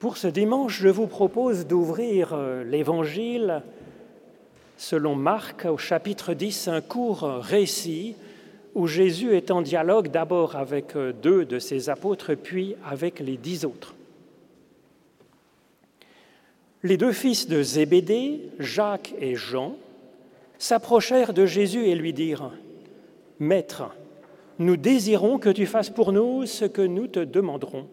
Pour 0.00 0.16
ce 0.16 0.28
dimanche, 0.28 0.80
je 0.80 0.88
vous 0.88 1.06
propose 1.06 1.66
d'ouvrir 1.66 2.32
euh, 2.32 2.64
l'Évangile 2.64 3.62
selon 4.78 5.14
Marc 5.14 5.66
au 5.66 5.76
chapitre 5.76 6.32
10, 6.32 6.68
un 6.68 6.80
court 6.80 7.20
récit 7.20 8.16
où 8.74 8.86
Jésus 8.86 9.36
est 9.36 9.50
en 9.50 9.60
dialogue 9.60 10.08
d'abord 10.08 10.56
avec 10.56 10.96
euh, 10.96 11.12
deux 11.12 11.44
de 11.44 11.58
ses 11.58 11.90
apôtres, 11.90 12.34
puis 12.34 12.76
avec 12.82 13.20
les 13.20 13.36
dix 13.36 13.66
autres. 13.66 13.94
Les 16.82 16.96
deux 16.96 17.12
fils 17.12 17.46
de 17.46 17.62
Zébédée, 17.62 18.40
Jacques 18.58 19.12
et 19.20 19.36
Jean, 19.36 19.76
s'approchèrent 20.56 21.34
de 21.34 21.44
Jésus 21.44 21.84
et 21.84 21.94
lui 21.94 22.14
dirent, 22.14 22.52
Maître, 23.38 23.94
nous 24.58 24.78
désirons 24.78 25.38
que 25.38 25.50
tu 25.50 25.66
fasses 25.66 25.90
pour 25.90 26.12
nous 26.12 26.46
ce 26.46 26.64
que 26.64 26.80
nous 26.80 27.06
te 27.06 27.20
demanderons. 27.20 27.86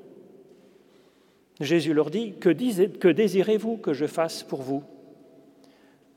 Jésus 1.59 1.93
leur 1.93 2.09
dit, 2.09 2.33
Que, 2.39 3.09
désirez-vous 3.09 3.77
que 3.77 3.93
je 3.93 4.05
fasse 4.05 4.43
pour 4.43 4.61
vous? 4.61 4.83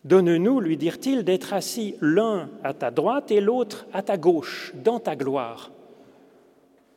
Donne-nous, 0.05 0.60
lui 0.60 0.77
dirent-ils, 0.77 1.24
d'être 1.24 1.52
assis 1.52 1.95
l'un 2.01 2.48
à 2.62 2.73
ta 2.73 2.91
droite 2.91 3.30
et 3.30 3.41
l'autre 3.41 3.87
à 3.92 4.02
ta 4.02 4.16
gauche, 4.16 4.73
dans 4.83 4.98
ta 4.98 5.16
gloire. 5.16 5.70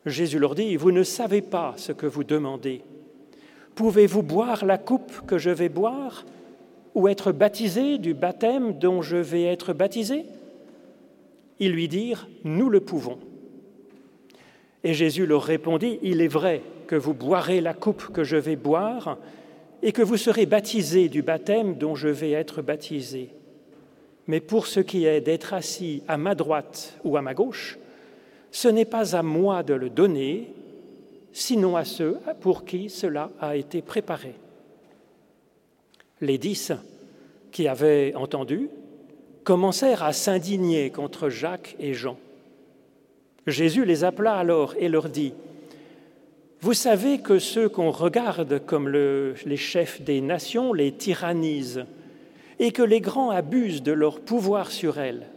Jésus 0.06 0.38
leur 0.38 0.54
dit, 0.54 0.76
Vous 0.76 0.92
ne 0.92 1.02
savez 1.02 1.42
pas 1.42 1.74
ce 1.76 1.92
que 1.92 2.06
vous 2.06 2.24
demandez. 2.24 2.82
Pouvez-vous 3.74 4.22
boire 4.22 4.64
la 4.64 4.78
coupe 4.78 5.26
que 5.26 5.38
je 5.38 5.50
vais 5.50 5.68
boire 5.68 6.24
ou 6.94 7.08
être 7.08 7.32
baptisé 7.32 7.98
du 7.98 8.14
baptême 8.14 8.78
dont 8.78 9.02
je 9.02 9.16
vais 9.16 9.44
être 9.44 9.72
baptisé? 9.72 10.26
Ils 11.58 11.72
lui 11.72 11.88
dirent, 11.88 12.28
Nous 12.44 12.68
le 12.68 12.80
pouvons. 12.80 13.18
Et 14.82 14.92
Jésus 14.92 15.24
leur 15.24 15.42
répondit, 15.42 15.98
Il 16.02 16.20
est 16.20 16.28
vrai 16.28 16.62
que 16.86 16.96
vous 16.96 17.14
boirez 17.14 17.60
la 17.60 17.74
coupe 17.74 18.12
que 18.12 18.24
je 18.24 18.36
vais 18.36 18.56
boire 18.56 19.18
et 19.82 19.92
que 19.92 20.02
vous 20.02 20.16
serez 20.16 20.46
baptisés 20.46 21.08
du 21.08 21.22
baptême 21.22 21.74
dont 21.74 21.94
je 21.94 22.08
vais 22.08 22.30
être 22.30 22.62
baptisé. 22.62 23.30
Mais 24.26 24.40
pour 24.40 24.66
ce 24.66 24.80
qui 24.80 25.04
est 25.04 25.20
d'être 25.20 25.52
assis 25.52 26.02
à 26.08 26.16
ma 26.16 26.34
droite 26.34 26.98
ou 27.04 27.16
à 27.16 27.22
ma 27.22 27.34
gauche, 27.34 27.78
ce 28.50 28.68
n'est 28.68 28.84
pas 28.84 29.16
à 29.16 29.22
moi 29.22 29.62
de 29.62 29.74
le 29.74 29.90
donner, 29.90 30.52
sinon 31.32 31.76
à 31.76 31.84
ceux 31.84 32.18
pour 32.40 32.64
qui 32.64 32.88
cela 32.88 33.30
a 33.40 33.56
été 33.56 33.82
préparé. 33.82 34.34
Les 36.20 36.38
dix 36.38 36.72
qui 37.50 37.68
avaient 37.68 38.14
entendu 38.14 38.70
commencèrent 39.42 40.02
à 40.02 40.12
s'indigner 40.12 40.90
contre 40.90 41.28
Jacques 41.28 41.76
et 41.78 41.92
Jean. 41.92 42.16
Jésus 43.46 43.84
les 43.84 44.04
appela 44.04 44.36
alors 44.36 44.74
et 44.78 44.88
leur 44.88 45.10
dit, 45.10 45.34
vous 46.64 46.72
savez 46.72 47.18
que 47.18 47.38
ceux 47.38 47.68
qu'on 47.68 47.90
regarde 47.90 48.58
comme 48.64 48.88
les 48.88 49.56
chefs 49.58 50.00
des 50.00 50.22
nations 50.22 50.72
les 50.72 50.92
tyrannisent 50.92 51.84
et 52.58 52.72
que 52.72 52.80
les 52.82 53.02
grands 53.02 53.28
abusent 53.28 53.82
de 53.82 53.92
leur 53.92 54.20
pouvoir 54.20 54.70
sur 54.70 54.98
elles. 54.98 55.28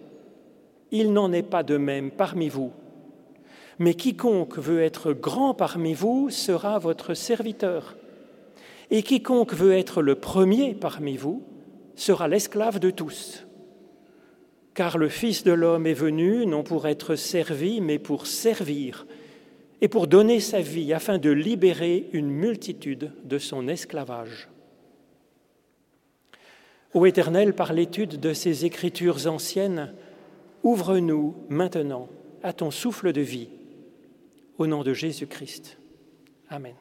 Il 0.91 1.11
n'en 1.11 1.33
est 1.33 1.43
pas 1.43 1.63
de 1.63 1.75
même 1.75 2.11
parmi 2.11 2.47
vous. 2.47 2.71
Mais 3.77 3.93
quiconque 3.93 4.57
veut 4.57 4.81
être 4.81 5.11
grand 5.11 5.53
parmi 5.53 5.93
vous 5.93 6.29
sera 6.29 6.79
votre 6.79 7.13
serviteur. 7.13 7.97
Et 8.89 9.03
quiconque 9.03 9.53
veut 9.53 9.73
être 9.73 10.01
le 10.01 10.15
premier 10.15 10.75
parmi 10.75 11.17
vous 11.17 11.43
sera 11.97 12.29
l'esclave 12.29 12.79
de 12.79 12.89
tous. 12.89 13.45
Car 14.73 14.97
le 14.97 15.09
Fils 15.09 15.43
de 15.43 15.51
l'homme 15.51 15.87
est 15.87 15.93
venu 15.93 16.45
non 16.45 16.63
pour 16.63 16.87
être 16.87 17.15
servi, 17.15 17.81
mais 17.81 17.99
pour 17.99 18.27
servir 18.27 19.05
et 19.81 19.87
pour 19.87 20.07
donner 20.07 20.39
sa 20.39 20.61
vie 20.61 20.93
afin 20.93 21.17
de 21.17 21.29
libérer 21.29 22.09
une 22.13 22.29
multitude 22.29 23.11
de 23.23 23.37
son 23.37 23.67
esclavage. 23.67 24.49
Ô 26.93 27.05
Éternel, 27.05 27.53
par 27.53 27.73
l'étude 27.73 28.19
de 28.19 28.33
ces 28.33 28.65
écritures 28.65 29.27
anciennes, 29.27 29.93
ouvre-nous 30.63 31.35
maintenant 31.49 32.09
à 32.43 32.53
ton 32.53 32.71
souffle 32.71 33.13
de 33.13 33.21
vie. 33.21 33.49
Au 34.57 34.65
nom 34.65 34.83
de 34.83 34.93
Jésus-Christ. 34.93 35.77
Amen. 36.49 36.73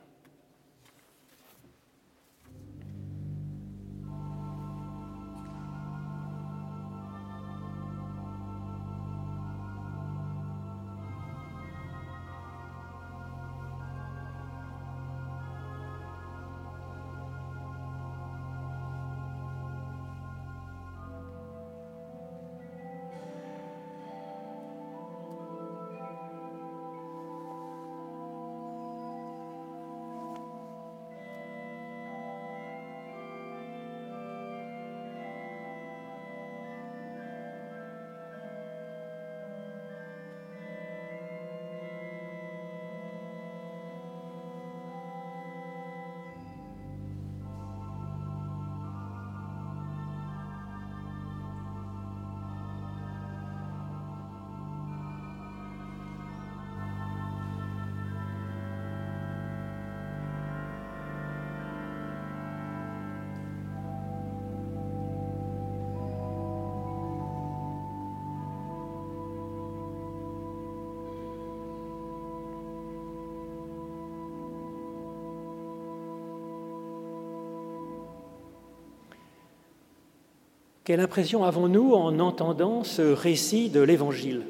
Quelle 80.86 81.00
impression 81.00 81.42
avons-nous 81.42 81.94
en 81.94 82.20
entendant 82.20 82.84
ce 82.84 83.02
récit 83.02 83.70
de 83.70 83.80
l'Évangile 83.80 84.42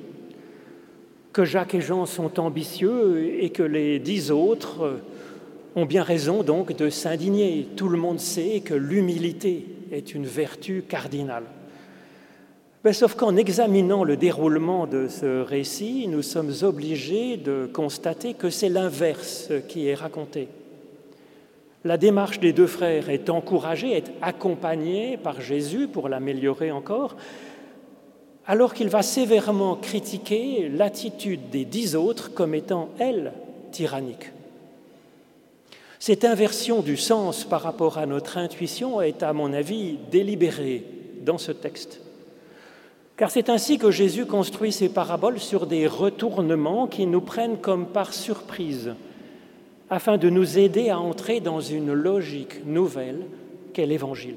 Que 1.32 1.46
Jacques 1.46 1.74
et 1.74 1.80
Jean 1.80 2.04
sont 2.04 2.38
ambitieux 2.38 3.42
et 3.42 3.48
que 3.48 3.62
les 3.62 3.98
dix 3.98 4.30
autres 4.30 5.00
ont 5.76 5.86
bien 5.86 6.02
raison 6.02 6.42
donc 6.42 6.76
de 6.76 6.90
s'indigner. 6.90 7.66
Tout 7.74 7.88
le 7.88 7.96
monde 7.96 8.20
sait 8.20 8.60
que 8.60 8.74
l'humilité 8.74 9.64
est 9.90 10.14
une 10.14 10.26
vertu 10.26 10.84
cardinale. 10.86 11.44
Mais 12.84 12.92
sauf 12.92 13.14
qu'en 13.14 13.34
examinant 13.34 14.04
le 14.04 14.18
déroulement 14.18 14.86
de 14.86 15.08
ce 15.08 15.40
récit, 15.40 16.06
nous 16.06 16.20
sommes 16.20 16.52
obligés 16.60 17.38
de 17.38 17.66
constater 17.72 18.34
que 18.34 18.50
c'est 18.50 18.68
l'inverse 18.68 19.52
qui 19.68 19.88
est 19.88 19.94
raconté. 19.94 20.48
La 21.86 21.98
démarche 21.98 22.40
des 22.40 22.52
deux 22.52 22.66
frères 22.66 23.10
est 23.10 23.30
encouragée, 23.30 23.92
est 23.92 24.10
accompagnée 24.20 25.16
par 25.16 25.40
Jésus 25.40 25.86
pour 25.86 26.08
l'améliorer 26.08 26.72
encore, 26.72 27.14
alors 28.44 28.74
qu'il 28.74 28.88
va 28.88 29.02
sévèrement 29.02 29.76
critiquer 29.76 30.68
l'attitude 30.68 31.48
des 31.50 31.64
dix 31.64 31.94
autres 31.94 32.34
comme 32.34 32.56
étant, 32.56 32.88
elle, 32.98 33.32
tyrannique. 33.70 34.32
Cette 36.00 36.24
inversion 36.24 36.82
du 36.82 36.96
sens 36.96 37.44
par 37.44 37.62
rapport 37.62 37.98
à 37.98 38.06
notre 38.06 38.36
intuition 38.36 39.00
est, 39.00 39.22
à 39.22 39.32
mon 39.32 39.52
avis, 39.52 39.96
délibérée 40.10 40.84
dans 41.24 41.38
ce 41.38 41.52
texte. 41.52 42.00
Car 43.16 43.30
c'est 43.30 43.48
ainsi 43.48 43.78
que 43.78 43.92
Jésus 43.92 44.26
construit 44.26 44.72
ses 44.72 44.88
paraboles 44.88 45.38
sur 45.38 45.68
des 45.68 45.86
retournements 45.86 46.88
qui 46.88 47.06
nous 47.06 47.20
prennent 47.20 47.58
comme 47.58 47.86
par 47.86 48.12
surprise 48.12 48.96
afin 49.90 50.18
de 50.18 50.28
nous 50.28 50.58
aider 50.58 50.90
à 50.90 50.98
entrer 50.98 51.40
dans 51.40 51.60
une 51.60 51.92
logique 51.92 52.64
nouvelle 52.66 53.26
qu'est 53.72 53.86
l'Évangile. 53.86 54.36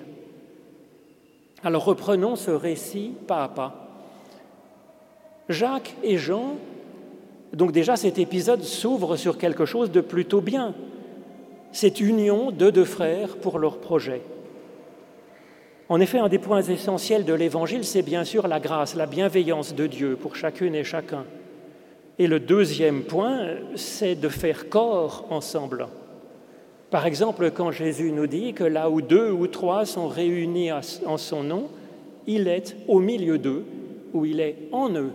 Alors 1.63 1.85
reprenons 1.85 2.35
ce 2.35 2.51
récit 2.51 3.13
pas 3.27 3.43
à 3.43 3.49
pas. 3.49 3.87
Jacques 5.49 5.95
et 6.03 6.17
Jean, 6.17 6.55
donc 7.53 7.71
déjà 7.71 7.95
cet 7.95 8.19
épisode 8.19 8.63
s'ouvre 8.63 9.17
sur 9.17 9.37
quelque 9.37 9.65
chose 9.65 9.91
de 9.91 10.01
plutôt 10.01 10.41
bien, 10.41 10.75
cette 11.71 11.99
union 11.99 12.51
de 12.51 12.69
deux 12.69 12.85
frères 12.85 13.37
pour 13.37 13.59
leur 13.59 13.79
projet. 13.79 14.21
En 15.89 15.99
effet, 15.99 16.19
un 16.19 16.29
des 16.29 16.37
points 16.37 16.61
essentiels 16.61 17.25
de 17.25 17.33
l'Évangile, 17.33 17.83
c'est 17.83 18.03
bien 18.03 18.23
sûr 18.23 18.47
la 18.47 18.59
grâce, 18.59 18.95
la 18.95 19.07
bienveillance 19.07 19.73
de 19.73 19.87
Dieu 19.87 20.15
pour 20.15 20.35
chacune 20.35 20.75
et 20.75 20.83
chacun. 20.83 21.25
Et 22.19 22.27
le 22.27 22.41
deuxième 22.41 23.03
point, 23.03 23.47
c'est 23.75 24.15
de 24.15 24.27
faire 24.27 24.67
corps 24.67 25.25
ensemble. 25.29 25.87
Par 26.91 27.05
exemple, 27.05 27.49
quand 27.51 27.71
Jésus 27.71 28.11
nous 28.11 28.27
dit 28.27 28.53
que 28.53 28.65
là 28.65 28.89
où 28.89 29.01
deux 29.01 29.31
ou 29.31 29.47
trois 29.47 29.85
sont 29.85 30.09
réunis 30.09 30.69
en 30.71 31.17
son 31.17 31.43
nom, 31.43 31.69
il 32.27 32.49
est 32.49 32.75
au 32.89 32.99
milieu 32.99 33.37
d'eux, 33.37 33.63
ou 34.13 34.25
il 34.25 34.41
est 34.41 34.57
en 34.73 34.89
eux. 34.89 35.11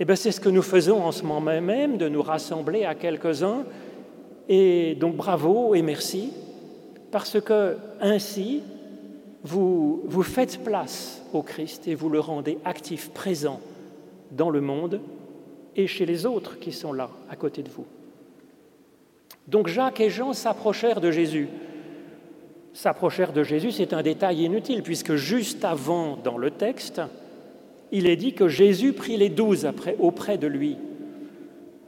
Eh 0.00 0.04
bien, 0.04 0.16
c'est 0.16 0.32
ce 0.32 0.40
que 0.40 0.48
nous 0.48 0.62
faisons 0.62 1.04
en 1.04 1.12
ce 1.12 1.22
moment 1.22 1.60
même, 1.60 1.96
de 1.96 2.08
nous 2.08 2.22
rassembler 2.22 2.84
à 2.84 2.96
quelques-uns. 2.96 3.64
Et 4.48 4.96
donc, 4.96 5.14
bravo 5.14 5.76
et 5.76 5.82
merci, 5.82 6.32
parce 7.12 7.40
que 7.40 7.76
ainsi, 8.00 8.62
vous, 9.44 10.02
vous 10.06 10.22
faites 10.24 10.64
place 10.64 11.22
au 11.32 11.42
Christ 11.42 11.86
et 11.86 11.94
vous 11.94 12.08
le 12.08 12.18
rendez 12.20 12.58
actif, 12.64 13.10
présent 13.10 13.60
dans 14.32 14.50
le 14.50 14.60
monde 14.60 15.00
et 15.76 15.86
chez 15.86 16.06
les 16.06 16.26
autres 16.26 16.58
qui 16.58 16.72
sont 16.72 16.92
là, 16.92 17.10
à 17.30 17.36
côté 17.36 17.62
de 17.62 17.68
vous. 17.68 17.86
Donc 19.46 19.68
Jacques 19.68 20.00
et 20.00 20.10
Jean 20.10 20.32
s'approchèrent 20.32 21.00
de 21.00 21.10
Jésus. 21.10 21.48
S'approchèrent 22.72 23.32
de 23.32 23.42
Jésus, 23.42 23.70
c'est 23.70 23.92
un 23.92 24.02
détail 24.02 24.42
inutile, 24.42 24.82
puisque 24.82 25.14
juste 25.14 25.64
avant, 25.64 26.16
dans 26.16 26.36
le 26.36 26.50
texte, 26.50 27.00
il 27.92 28.06
est 28.06 28.16
dit 28.16 28.32
que 28.32 28.48
Jésus 28.48 28.92
prit 28.92 29.16
les 29.16 29.28
douze 29.28 29.70
auprès 29.98 30.38
de 30.38 30.46
lui. 30.46 30.76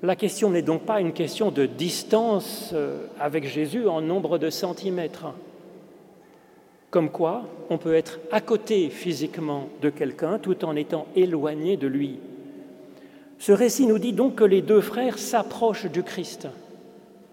La 0.02 0.14
question 0.14 0.50
n'est 0.50 0.62
donc 0.62 0.82
pas 0.82 1.00
une 1.00 1.12
question 1.12 1.50
de 1.50 1.66
distance 1.66 2.70
euh, 2.72 3.06
avec 3.18 3.44
Jésus 3.44 3.88
en 3.88 4.00
nombre 4.00 4.38
de 4.38 4.48
centimètres. 4.48 5.26
Comme 6.90 7.10
quoi, 7.10 7.42
on 7.68 7.78
peut 7.78 7.94
être 7.94 8.20
à 8.30 8.40
côté 8.40 8.90
physiquement 8.90 9.68
de 9.82 9.90
quelqu'un 9.90 10.38
tout 10.38 10.64
en 10.64 10.76
étant 10.76 11.06
éloigné 11.16 11.76
de 11.76 11.88
lui. 11.88 12.18
Ce 13.38 13.52
récit 13.52 13.86
nous 13.86 13.98
dit 13.98 14.12
donc 14.12 14.36
que 14.36 14.44
les 14.44 14.62
deux 14.62 14.80
frères 14.80 15.18
s'approchent 15.18 15.86
du 15.86 16.02
Christ, 16.02 16.48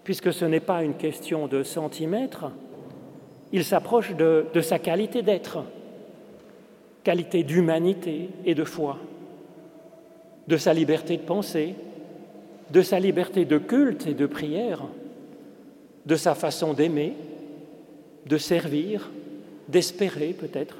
puisque 0.04 0.32
ce 0.32 0.44
n'est 0.44 0.60
pas 0.60 0.84
une 0.84 0.94
question 0.94 1.48
de 1.48 1.64
centimètres, 1.64 2.46
ils 3.52 3.64
s'approchent 3.64 4.14
de, 4.14 4.60
sa 4.62 4.78
qualité 4.78 5.22
d'être, 5.22 5.58
qualité 7.02 7.42
d'humanité 7.42 8.28
et 8.44 8.54
de 8.54 8.64
foi, 8.64 8.98
de 10.46 10.56
sa 10.56 10.72
liberté 10.72 11.16
de 11.16 11.22
penser, 11.22 11.74
de 12.70 12.82
sa 12.82 13.00
liberté 13.00 13.44
de 13.44 13.58
culte 13.58 14.06
et 14.06 14.14
de 14.14 14.26
prière, 14.26 14.82
de 16.04 16.16
sa 16.16 16.34
façon 16.34 16.72
d'aimer, 16.72 17.14
de 18.26 18.38
servir, 18.38 19.10
d'espérer 19.68 20.34
peut-être. 20.38 20.76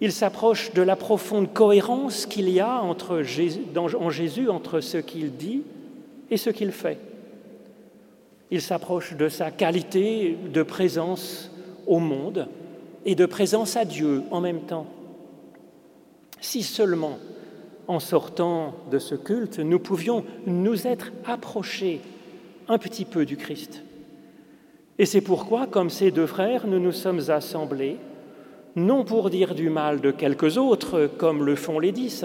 Il 0.00 0.12
s'approche 0.12 0.72
de 0.74 0.82
la 0.82 0.96
profonde 0.96 1.52
cohérence 1.52 2.26
qu'il 2.26 2.50
y 2.50 2.60
a 2.60 2.80
entre 2.82 3.22
en 3.98 4.10
Jésus 4.10 4.48
entre 4.50 4.80
ce 4.80 4.98
qu'il 4.98 5.36
dit 5.36 5.62
et 6.30 6.36
ce 6.36 6.50
qu'il 6.50 6.72
fait. 6.72 6.98
Il 8.50 8.60
s'approche 8.60 9.14
de 9.14 9.28
sa 9.28 9.50
qualité 9.50 10.36
de 10.52 10.62
présence 10.62 11.50
au 11.86 11.98
monde 11.98 12.48
et 13.04 13.14
de 13.14 13.26
présence 13.26 13.76
à 13.76 13.84
Dieu 13.84 14.22
en 14.30 14.40
même 14.40 14.60
temps. 14.60 14.86
Si 16.40 16.62
seulement 16.62 17.18
en 17.88 18.00
sortant 18.00 18.74
de 18.90 18.98
ce 18.98 19.14
culte, 19.14 19.58
nous 19.58 19.78
pouvions 19.78 20.24
nous 20.46 20.86
être 20.86 21.12
approchés 21.24 22.00
un 22.68 22.78
petit 22.78 23.04
peu 23.04 23.24
du 23.24 23.36
Christ. 23.36 23.82
Et 24.98 25.06
c'est 25.06 25.20
pourquoi, 25.20 25.66
comme 25.66 25.90
ces 25.90 26.10
deux 26.10 26.26
frères, 26.26 26.66
nous 26.66 26.80
nous 26.80 26.92
sommes 26.92 27.30
assemblés, 27.30 27.96
non 28.76 29.04
pour 29.04 29.30
dire 29.30 29.54
du 29.54 29.70
mal 29.70 30.00
de 30.00 30.10
quelques 30.10 30.58
autres, 30.58 31.10
comme 31.18 31.44
le 31.44 31.56
font 31.56 31.78
les 31.78 31.92
dix, 31.92 32.24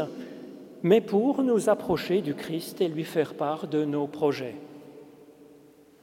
mais 0.84 1.02
pour 1.02 1.44
nous 1.44 1.70
approcher 1.70 2.22
du 2.22 2.34
Christ 2.34 2.82
et 2.82 2.90
lui 2.90 3.06
faire 3.06 3.34
part 3.34 3.68
de 3.68 3.86
nos 3.86 4.08
projets. 4.08 4.56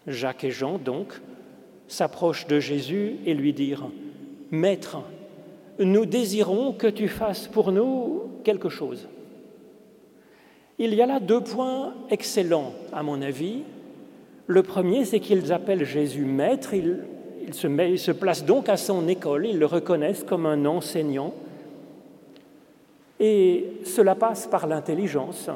Jacques 0.06 0.44
et 0.44 0.50
Jean, 0.50 0.78
donc, 0.78 1.20
s'approchent 1.86 2.46
de 2.46 2.60
Jésus 2.60 3.16
et 3.26 3.34
lui 3.34 3.52
dirent, 3.52 3.90
Maître, 4.50 4.98
nous 5.78 6.06
désirons 6.06 6.72
que 6.72 6.86
tu 6.86 7.08
fasses 7.08 7.46
pour 7.46 7.70
nous 7.70 8.22
quelque 8.42 8.70
chose. 8.70 9.06
Il 10.78 10.94
y 10.94 11.02
a 11.02 11.06
là 11.06 11.20
deux 11.20 11.40
points 11.42 11.92
excellents, 12.10 12.72
à 12.92 13.02
mon 13.02 13.20
avis, 13.20 13.62
le 14.46 14.62
premier, 14.62 15.04
c'est 15.04 15.20
qu'ils 15.20 15.52
appellent 15.52 15.84
Jésus 15.84 16.24
maître, 16.24 16.72
se, 17.54 17.96
se 17.96 18.12
placent 18.12 18.44
donc 18.44 18.68
à 18.68 18.76
son 18.76 19.08
école, 19.08 19.46
ils 19.46 19.58
le 19.58 19.66
reconnaissent 19.66 20.24
comme 20.24 20.46
un 20.46 20.64
enseignant. 20.64 21.32
Et 23.20 23.66
cela 23.84 24.14
passe 24.14 24.46
par 24.46 24.66
l'intelligence, 24.66 25.50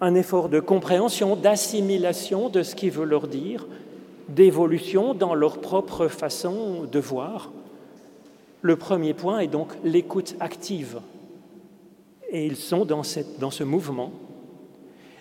un 0.00 0.14
effort 0.14 0.48
de 0.48 0.60
compréhension, 0.60 1.36
d'assimilation 1.36 2.48
de 2.48 2.62
ce 2.62 2.74
qu'il 2.74 2.90
veut 2.90 3.04
leur 3.04 3.28
dire, 3.28 3.66
d'évolution 4.28 5.14
dans 5.14 5.34
leur 5.34 5.58
propre 5.58 6.08
façon 6.08 6.84
de 6.90 6.98
voir. 6.98 7.52
Le 8.62 8.76
premier 8.76 9.14
point 9.14 9.40
est 9.40 9.48
donc 9.48 9.72
l'écoute 9.84 10.34
active. 10.40 11.00
Et 12.30 12.46
ils 12.46 12.56
sont 12.56 12.86
dans 12.86 13.02
ce 13.02 13.64
mouvement. 13.64 14.12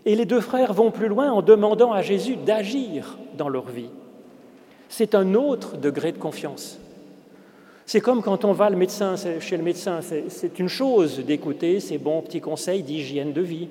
Et 0.06 0.16
les 0.16 0.25
deux 0.25 0.42
frères 0.42 0.74
vont 0.74 0.92
plus 0.92 1.07
loin 1.07 1.31
en 1.31 1.42
demandant 1.42 1.92
à 1.92 2.01
Jésus 2.01 2.36
d'agir 2.36 3.18
dans 3.38 3.50
leur 3.50 3.69
vie. 3.69 3.89
C'est 4.92 5.16
un 5.16 5.36
autre 5.36 5.78
degré 5.78 6.12
de 6.12 6.18
confiance. 6.18 6.78
C'est 7.86 8.02
comme 8.02 8.22
quand 8.22 8.46
on 8.46 8.52
va 8.52 8.70
le 8.70 8.76
médecin, 8.76 9.16
chez 9.40 9.58
le 9.58 9.64
médecin, 9.64 10.02
c'est 10.02 10.60
une 10.60 10.68
chose 10.68 11.20
d'écouter 11.20 11.80
ses 11.80 11.98
bons 11.98 12.22
petits 12.22 12.42
conseils 12.42 12.84
d'hygiène 12.84 13.34
de 13.34 13.42
vie. 13.42 13.70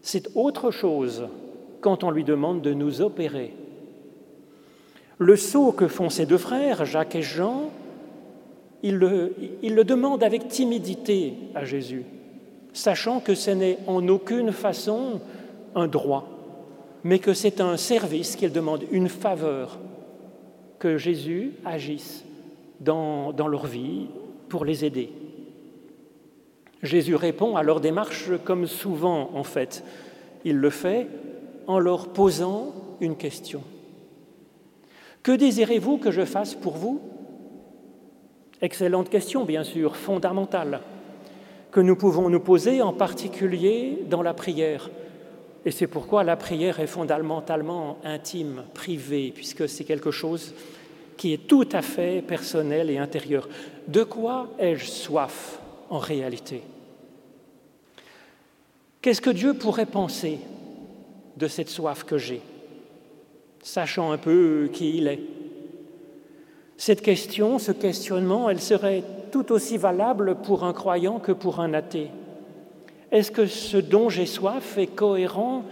C'est 0.00 0.28
autre 0.34 0.70
chose 0.70 1.28
quand 1.80 2.04
on 2.04 2.10
lui 2.10 2.24
demande 2.24 2.62
de 2.62 2.72
nous 2.72 3.02
opérer. 3.02 3.52
Le 5.18 5.36
saut 5.36 5.72
que 5.72 5.88
font 5.88 6.08
ces 6.08 6.24
deux 6.24 6.38
frères, 6.38 6.84
Jacques 6.84 7.16
et 7.16 7.22
Jean, 7.22 7.70
ils 8.82 8.96
le, 8.96 9.34
ils 9.62 9.74
le 9.74 9.84
demandent 9.84 10.22
avec 10.22 10.48
timidité 10.48 11.34
à 11.54 11.64
Jésus 11.64 12.04
sachant 12.76 13.20
que 13.20 13.34
ce 13.34 13.50
n'est 13.50 13.78
en 13.86 14.06
aucune 14.08 14.52
façon 14.52 15.20
un 15.74 15.88
droit, 15.88 16.28
mais 17.04 17.18
que 17.18 17.32
c'est 17.32 17.60
un 17.60 17.78
service 17.78 18.36
qu'il 18.36 18.52
demande, 18.52 18.84
une 18.92 19.08
faveur, 19.08 19.78
Jésus 20.96 21.52
agisse 21.64 22.24
dans, 22.80 23.32
dans 23.32 23.48
leur 23.48 23.66
vie 23.66 24.06
pour 24.48 24.64
les 24.64 24.84
aider. 24.84 25.10
Jésus 26.82 27.14
répond 27.14 27.56
à 27.56 27.62
leur 27.62 27.80
démarche 27.80 28.30
comme 28.44 28.66
souvent 28.66 29.30
en 29.34 29.42
fait. 29.42 29.84
Il 30.44 30.56
le 30.56 30.70
fait 30.70 31.08
en 31.66 31.78
leur 31.78 32.08
posant 32.08 32.72
une 33.00 33.16
question. 33.16 33.62
Que 35.22 35.32
désirez-vous 35.32 35.98
que 35.98 36.10
je 36.10 36.24
fasse 36.24 36.54
pour 36.54 36.74
vous? 36.74 37.00
Excellente 38.62 39.10
question, 39.10 39.44
bien 39.44 39.64
sûr, 39.64 39.96
fondamentale 39.96 40.80
que 41.76 41.80
nous 41.82 41.96
pouvons 41.96 42.30
nous 42.30 42.40
poser, 42.40 42.80
en 42.80 42.94
particulier 42.94 43.98
dans 44.08 44.22
la 44.22 44.32
prière. 44.32 44.88
Et 45.66 45.70
c'est 45.70 45.86
pourquoi 45.86 46.24
la 46.24 46.34
prière 46.34 46.80
est 46.80 46.86
fondamentalement 46.86 47.98
intime, 48.02 48.62
privée, 48.72 49.30
puisque 49.34 49.68
c'est 49.68 49.84
quelque 49.84 50.10
chose 50.10 50.54
qui 51.16 51.32
est 51.32 51.46
tout 51.46 51.68
à 51.72 51.82
fait 51.82 52.22
personnel 52.22 52.90
et 52.90 52.98
intérieur. 52.98 53.48
De 53.88 54.02
quoi 54.04 54.48
ai-je 54.58 54.86
soif 54.86 55.58
en 55.90 55.98
réalité? 55.98 56.62
Qu'est-ce 59.00 59.20
que 59.20 59.30
Dieu 59.30 59.54
pourrait 59.54 59.86
penser 59.86 60.38
de 61.36 61.46
cette 61.48 61.68
soif 61.68 62.04
que 62.04 62.18
j'ai, 62.18 62.40
sachant 63.62 64.12
un 64.12 64.18
peu 64.18 64.68
qui 64.72 64.96
il 64.98 65.06
est? 65.06 65.20
Cette 66.76 67.02
question, 67.02 67.58
ce 67.58 67.72
questionnement, 67.72 68.50
elle 68.50 68.60
serait 68.60 69.02
tout 69.32 69.52
aussi 69.52 69.78
valable 69.78 70.36
pour 70.42 70.64
un 70.64 70.72
croyant 70.72 71.18
que 71.18 71.32
pour 71.32 71.60
un 71.60 71.72
athée. 71.72 72.10
Est-ce 73.12 73.30
que 73.30 73.46
ce 73.46 73.76
dont 73.76 74.08
j'ai 74.08 74.26
soif 74.26 74.76
est 74.76 74.88
cohérent 74.88 75.62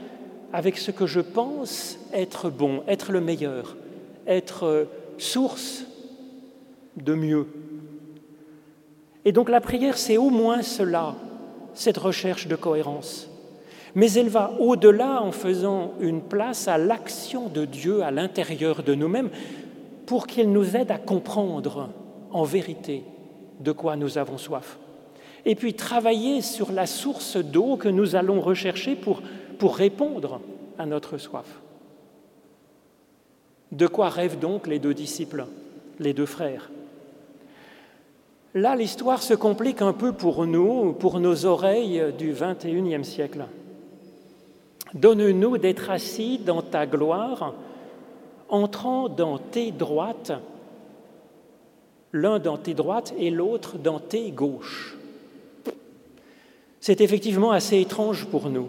avec 0.52 0.78
ce 0.78 0.92
que 0.92 1.06
je 1.06 1.20
pense 1.20 1.98
être 2.12 2.48
bon, 2.48 2.84
être 2.86 3.10
le 3.10 3.20
meilleur, 3.20 3.76
être 4.26 4.86
source 5.18 5.84
de 6.96 7.14
mieux 7.14 7.46
Et 9.24 9.32
donc 9.32 9.48
la 9.48 9.60
prière, 9.60 9.96
c'est 9.96 10.16
au 10.16 10.30
moins 10.30 10.62
cela, 10.62 11.14
cette 11.72 11.98
recherche 11.98 12.46
de 12.46 12.56
cohérence. 12.56 13.30
Mais 13.94 14.12
elle 14.12 14.28
va 14.28 14.52
au-delà 14.58 15.22
en 15.22 15.32
faisant 15.32 15.92
une 16.00 16.20
place 16.20 16.68
à 16.68 16.78
l'action 16.78 17.48
de 17.48 17.64
Dieu 17.64 18.02
à 18.02 18.10
l'intérieur 18.10 18.82
de 18.82 18.94
nous-mêmes 18.94 19.30
pour 20.06 20.26
qu'il 20.26 20.52
nous 20.52 20.76
aide 20.76 20.90
à 20.90 20.98
comprendre 20.98 21.90
en 22.30 22.44
vérité 22.44 23.04
de 23.60 23.72
quoi 23.72 23.96
nous 23.96 24.18
avons 24.18 24.36
soif. 24.36 24.78
Et 25.46 25.54
puis 25.54 25.74
travailler 25.74 26.42
sur 26.42 26.72
la 26.72 26.86
source 26.86 27.36
d'eau 27.36 27.76
que 27.76 27.88
nous 27.88 28.16
allons 28.16 28.40
rechercher 28.40 28.96
pour, 28.96 29.22
pour 29.58 29.76
répondre 29.76 30.40
à 30.78 30.86
notre 30.86 31.16
soif. 31.18 31.60
De 33.74 33.88
quoi 33.88 34.08
rêvent 34.08 34.38
donc 34.38 34.68
les 34.68 34.78
deux 34.78 34.94
disciples, 34.94 35.46
les 35.98 36.12
deux 36.12 36.26
frères? 36.26 36.70
Là, 38.54 38.76
l'histoire 38.76 39.20
se 39.20 39.34
complique 39.34 39.82
un 39.82 39.92
peu 39.92 40.12
pour 40.12 40.46
nous, 40.46 40.92
pour 40.92 41.18
nos 41.18 41.44
oreilles 41.44 42.00
du 42.16 42.32
21e 42.32 43.02
siècle. 43.02 43.46
Donne-nous 44.94 45.58
d'être 45.58 45.90
assis 45.90 46.38
dans 46.38 46.62
ta 46.62 46.86
gloire 46.86 47.54
entrant 48.48 49.08
dans 49.08 49.38
tes 49.38 49.72
droites, 49.72 50.30
l'un 52.12 52.38
dans 52.38 52.58
tes 52.58 52.74
droites 52.74 53.12
et 53.18 53.30
l'autre 53.30 53.76
dans 53.76 53.98
tes 53.98 54.30
gauches. 54.30 54.96
C'est 56.78 57.00
effectivement 57.00 57.50
assez 57.50 57.80
étrange 57.80 58.26
pour 58.26 58.50
nous. 58.50 58.68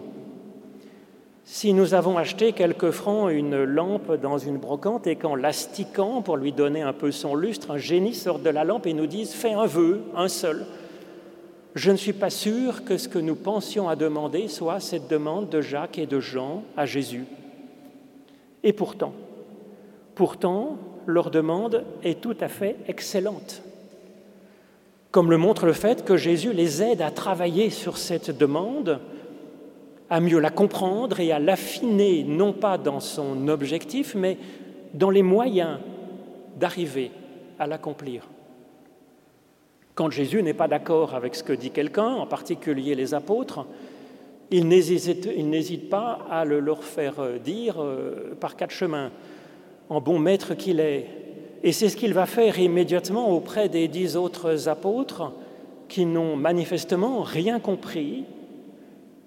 Si 1.48 1.72
nous 1.72 1.94
avons 1.94 2.18
acheté 2.18 2.52
quelques 2.52 2.90
francs 2.90 3.30
une 3.30 3.62
lampe 3.62 4.20
dans 4.20 4.36
une 4.36 4.58
brocante 4.58 5.06
et 5.06 5.14
qu'en 5.14 5.36
l'astiquant 5.36 6.20
pour 6.20 6.36
lui 6.36 6.50
donner 6.50 6.82
un 6.82 6.92
peu 6.92 7.12
son 7.12 7.36
lustre, 7.36 7.70
un 7.70 7.78
génie 7.78 8.14
sort 8.14 8.40
de 8.40 8.50
la 8.50 8.64
lampe 8.64 8.88
et 8.88 8.92
nous 8.92 9.06
dise 9.06 9.32
Fais 9.32 9.52
un 9.52 9.64
vœu, 9.64 10.02
un 10.16 10.26
seul. 10.26 10.66
Je 11.76 11.92
ne 11.92 11.96
suis 11.96 12.12
pas 12.12 12.30
sûr 12.30 12.84
que 12.84 12.98
ce 12.98 13.08
que 13.08 13.20
nous 13.20 13.36
pensions 13.36 13.88
à 13.88 13.94
demander 13.94 14.48
soit 14.48 14.80
cette 14.80 15.06
demande 15.06 15.48
de 15.48 15.60
Jacques 15.60 15.98
et 15.98 16.06
de 16.06 16.18
Jean 16.18 16.64
à 16.76 16.84
Jésus. 16.84 17.26
Et 18.64 18.72
pourtant, 18.72 19.12
pourtant, 20.16 20.78
leur 21.06 21.30
demande 21.30 21.84
est 22.02 22.20
tout 22.20 22.36
à 22.40 22.48
fait 22.48 22.74
excellente. 22.88 23.62
Comme 25.12 25.30
le 25.30 25.38
montre 25.38 25.64
le 25.64 25.74
fait 25.74 26.04
que 26.04 26.16
Jésus 26.16 26.52
les 26.52 26.82
aide 26.82 27.02
à 27.02 27.12
travailler 27.12 27.70
sur 27.70 27.98
cette 27.98 28.36
demande 28.36 28.98
à 30.08 30.20
mieux 30.20 30.38
la 30.38 30.50
comprendre 30.50 31.20
et 31.20 31.32
à 31.32 31.38
l'affiner, 31.38 32.24
non 32.24 32.52
pas 32.52 32.78
dans 32.78 33.00
son 33.00 33.48
objectif, 33.48 34.14
mais 34.14 34.38
dans 34.94 35.10
les 35.10 35.22
moyens 35.22 35.78
d'arriver 36.56 37.10
à 37.58 37.66
l'accomplir. 37.66 38.28
Quand 39.94 40.10
Jésus 40.10 40.42
n'est 40.42 40.54
pas 40.54 40.68
d'accord 40.68 41.14
avec 41.14 41.34
ce 41.34 41.42
que 41.42 41.52
dit 41.52 41.70
quelqu'un, 41.70 42.08
en 42.08 42.26
particulier 42.26 42.94
les 42.94 43.14
apôtres, 43.14 43.66
il 44.50 44.68
n'hésite 44.68 45.90
pas 45.90 46.20
à 46.30 46.44
le 46.44 46.60
leur 46.60 46.84
faire 46.84 47.40
dire 47.42 47.82
euh, 47.82 48.36
par 48.38 48.56
quatre 48.56 48.70
chemins, 48.70 49.10
en 49.88 50.00
bon 50.00 50.18
maître 50.18 50.54
qu'il 50.54 50.80
est. 50.80 51.06
Et 51.62 51.72
c'est 51.72 51.88
ce 51.88 51.96
qu'il 51.96 52.14
va 52.14 52.26
faire 52.26 52.58
immédiatement 52.58 53.30
auprès 53.30 53.68
des 53.68 53.88
dix 53.88 54.16
autres 54.16 54.68
apôtres 54.68 55.32
qui 55.88 56.06
n'ont 56.06 56.36
manifestement 56.36 57.22
rien 57.22 57.58
compris 57.58 58.24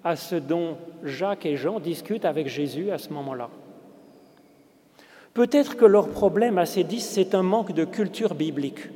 à 0.10 0.16
ce 0.16 0.36
dont 0.36 0.76
Jacques 1.04 1.46
et 1.46 1.56
Jean 1.56 1.80
discutent 1.80 2.26
avec 2.26 2.48
Jésus 2.48 2.90
à 2.90 2.98
ce 2.98 3.14
moment-là. 3.14 3.50
Peut-être 5.36 5.78
que 5.78 5.86
leur 5.86 6.10
problème 6.10 6.58
à 6.58 6.66
ces 6.66 6.84
dix, 6.84 7.02
c'est 7.02 7.36
un 7.36 7.44
manque 7.44 7.74
de 7.74 7.86
culture 7.86 8.34
biblique. 8.34 8.90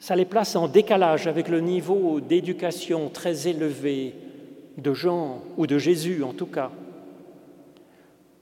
Ça 0.00 0.16
les 0.16 0.24
place 0.24 0.56
en 0.56 0.66
décalage 0.66 1.28
avec 1.28 1.48
le 1.48 1.60
niveau 1.60 2.20
d'éducation 2.20 3.10
très 3.10 3.46
élevé 3.46 4.14
de 4.76 4.92
Jean 4.92 5.40
ou 5.56 5.68
de 5.68 5.78
Jésus 5.78 6.24
en 6.24 6.32
tout 6.32 6.46
cas. 6.46 6.72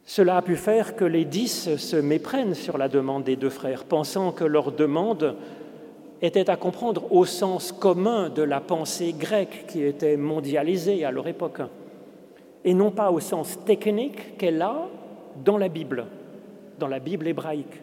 Cela 0.07 0.39
a 0.39 0.43
pu 0.43 0.57
faire 0.57 0.97
que 0.97 1.05
les 1.05 1.27
dix 1.27 1.77
se 1.77 1.97
méprennent 1.97 2.55
sur 2.55 2.79
la 2.79 2.89
demande 2.89 3.25
des 3.25 3.37
deux 3.37 3.51
frères, 3.51 3.85
pensant 3.85 4.33
que 4.33 4.45
leur 4.45 4.73
demande 4.73 5.37
était 6.21 6.51
à 6.51 6.57
comprendre 6.57 7.13
au 7.13 7.25
sens 7.25 7.73
commun 7.73 8.29
de 8.29 8.43
la 8.43 8.61
pensée 8.61 9.15
grecque 9.17 9.67
qui 9.69 9.83
était 9.83 10.17
mondialisée 10.17 11.05
à 11.05 11.11
leur 11.11 11.29
époque, 11.29 11.61
et 12.65 12.75
non 12.75 12.91
pas 12.91 13.11
au 13.11 13.21
sens 13.21 13.59
technique 13.65 14.37
qu'elle 14.37 14.61
a 14.63 14.89
dans 15.45 15.59
la 15.59 15.69
Bible, 15.69 16.07
dans 16.79 16.89
la 16.89 16.99
Bible 16.99 17.29
hébraïque. 17.29 17.83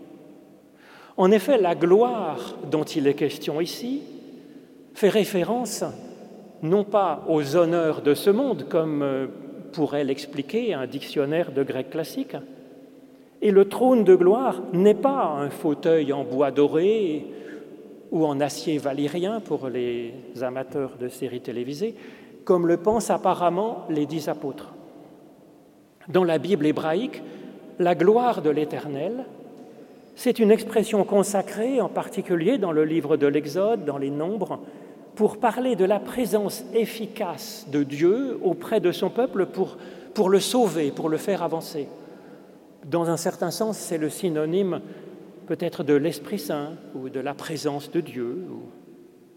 En 1.17 1.31
effet, 1.31 1.57
la 1.57 1.75
gloire 1.75 2.55
dont 2.69 2.83
il 2.83 3.07
est 3.07 3.13
question 3.13 3.61
ici 3.61 4.01
fait 4.93 5.09
référence 5.09 5.83
non 6.61 6.83
pas 6.83 7.23
aux 7.29 7.55
honneurs 7.55 8.01
de 8.01 8.13
ce 8.13 8.29
monde, 8.29 8.65
comme 8.67 9.01
euh, 9.01 9.27
pourrait 9.71 10.03
l'expliquer 10.03 10.73
un 10.73 10.87
dictionnaire 10.87 11.51
de 11.51 11.63
grec 11.63 11.89
classique, 11.89 12.35
et 13.41 13.51
le 13.51 13.65
trône 13.65 14.03
de 14.03 14.15
gloire 14.15 14.61
n'est 14.73 14.93
pas 14.93 15.25
un 15.25 15.49
fauteuil 15.49 16.11
en 16.11 16.23
bois 16.23 16.51
doré 16.51 17.25
ou 18.11 18.25
en 18.25 18.39
acier 18.39 18.77
valyrien 18.77 19.39
pour 19.39 19.67
les 19.67 20.13
amateurs 20.41 20.97
de 20.99 21.07
séries 21.07 21.41
télévisées, 21.41 21.95
comme 22.43 22.67
le 22.67 22.77
pensent 22.77 23.09
apparemment 23.09 23.85
les 23.89 24.05
dix 24.05 24.29
apôtres. 24.29 24.73
Dans 26.07 26.23
la 26.23 26.37
Bible 26.37 26.65
hébraïque, 26.65 27.21
la 27.79 27.95
gloire 27.95 28.41
de 28.41 28.49
l'Éternel, 28.49 29.25
c'est 30.15 30.39
une 30.39 30.51
expression 30.51 31.03
consacrée, 31.03 31.81
en 31.81 31.89
particulier 31.89 32.57
dans 32.57 32.71
le 32.71 32.85
livre 32.85 33.17
de 33.17 33.27
l'Exode, 33.27 33.83
dans 33.83 33.97
les 33.97 34.11
Nombres, 34.11 34.59
pour 35.15 35.37
parler 35.37 35.75
de 35.75 35.85
la 35.85 35.99
présence 35.99 36.63
efficace 36.73 37.67
de 37.71 37.83
Dieu 37.83 38.39
auprès 38.43 38.79
de 38.79 38.91
son 38.91 39.09
peuple 39.09 39.45
pour, 39.45 39.77
pour 40.13 40.29
le 40.29 40.39
sauver, 40.39 40.91
pour 40.91 41.09
le 41.09 41.17
faire 41.17 41.43
avancer. 41.43 41.87
Dans 42.85 43.09
un 43.09 43.17
certain 43.17 43.51
sens, 43.51 43.77
c'est 43.77 43.97
le 43.97 44.09
synonyme 44.09 44.81
peut-être 45.45 45.83
de 45.83 45.93
l'Esprit 45.93 46.39
Saint 46.39 46.73
ou 46.93 47.09
de 47.09 47.19
la 47.19 47.33
présence 47.33 47.91
de 47.91 48.01
Dieu 48.01 48.45
ou 48.49 48.63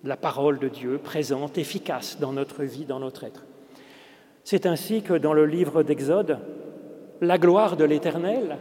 de 0.05 0.09
la 0.09 0.17
parole 0.17 0.59
de 0.59 0.69
Dieu 0.69 0.99
présente, 1.03 1.59
efficace 1.59 2.19
dans 2.21 2.33
notre 2.33 2.65
vie, 2.65 2.85
dans 2.85 3.01
notre 3.01 3.25
être. 3.25 3.45
C'est 4.45 4.67
ainsi 4.67 5.03
que 5.03 5.15
dans 5.15 5.33
le 5.33 5.45
livre 5.45 5.83
d'Exode, 5.83 6.39
la 7.21 7.37
gloire 7.37 7.77
de 7.77 7.85
l'Éternel 7.85 8.57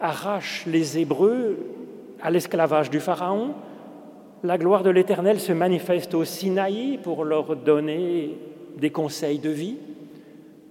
arrache 0.00 0.66
les 0.66 0.98
Hébreux 0.98 1.56
à 2.22 2.30
l'esclavage 2.30 2.90
du 2.90 3.00
Pharaon. 3.00 3.54
La 4.44 4.58
gloire 4.58 4.82
de 4.82 4.90
l'Éternel 4.90 5.40
se 5.40 5.52
manifeste 5.52 6.14
au 6.14 6.24
Sinaï 6.24 6.98
pour 7.02 7.24
leur 7.24 7.56
donner 7.56 8.36
des 8.76 8.90
conseils 8.90 9.38
de 9.38 9.50
vie. 9.50 9.78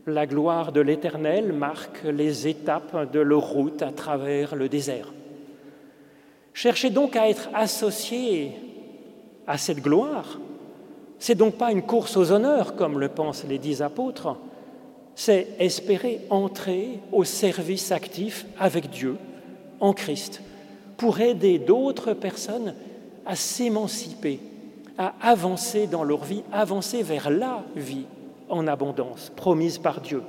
La 0.05 0.27
gloire 0.27 0.71
de 0.71 0.81
l'Éternel 0.81 1.51
marque 1.51 2.03
les 2.03 2.47
étapes 2.47 3.11
de 3.11 3.19
leur 3.19 3.41
route 3.41 3.81
à 3.81 3.91
travers 3.91 4.55
le 4.55 4.69
désert. 4.69 5.14
Cherchez 6.55 6.89
donc 6.89 7.17
à 7.17 7.29
être 7.29 7.49
associé 7.53 8.53
à 9.45 9.57
cette 9.57 9.81
gloire. 9.81 10.39
C'est 11.19 11.35
donc 11.35 11.55
pas 11.55 11.69
une 11.69 11.81
course 11.81 12.15
aux 12.15 12.31
honneurs, 12.31 12.77
comme 12.77 12.97
le 12.97 13.09
pensent 13.09 13.43
les 13.43 13.57
dix 13.57 13.81
apôtres, 13.81 14.37
c'est 15.15 15.49
espérer 15.59 16.21
entrer 16.29 16.99
au 17.11 17.25
service 17.25 17.91
actif 17.91 18.45
avec 18.57 18.89
Dieu, 18.89 19.17
en 19.81 19.91
Christ, 19.91 20.41
pour 20.95 21.19
aider 21.19 21.59
d'autres 21.59 22.13
personnes 22.13 22.73
à 23.25 23.35
s'émanciper, 23.35 24.39
à 24.97 25.13
avancer 25.21 25.87
dans 25.87 26.05
leur 26.05 26.23
vie, 26.23 26.43
avancer 26.53 27.03
vers 27.03 27.29
la 27.29 27.65
vie 27.75 28.05
en 28.47 28.65
abondance, 28.65 29.29
promise 29.35 29.77
par 29.77 29.99
Dieu. 29.99 30.23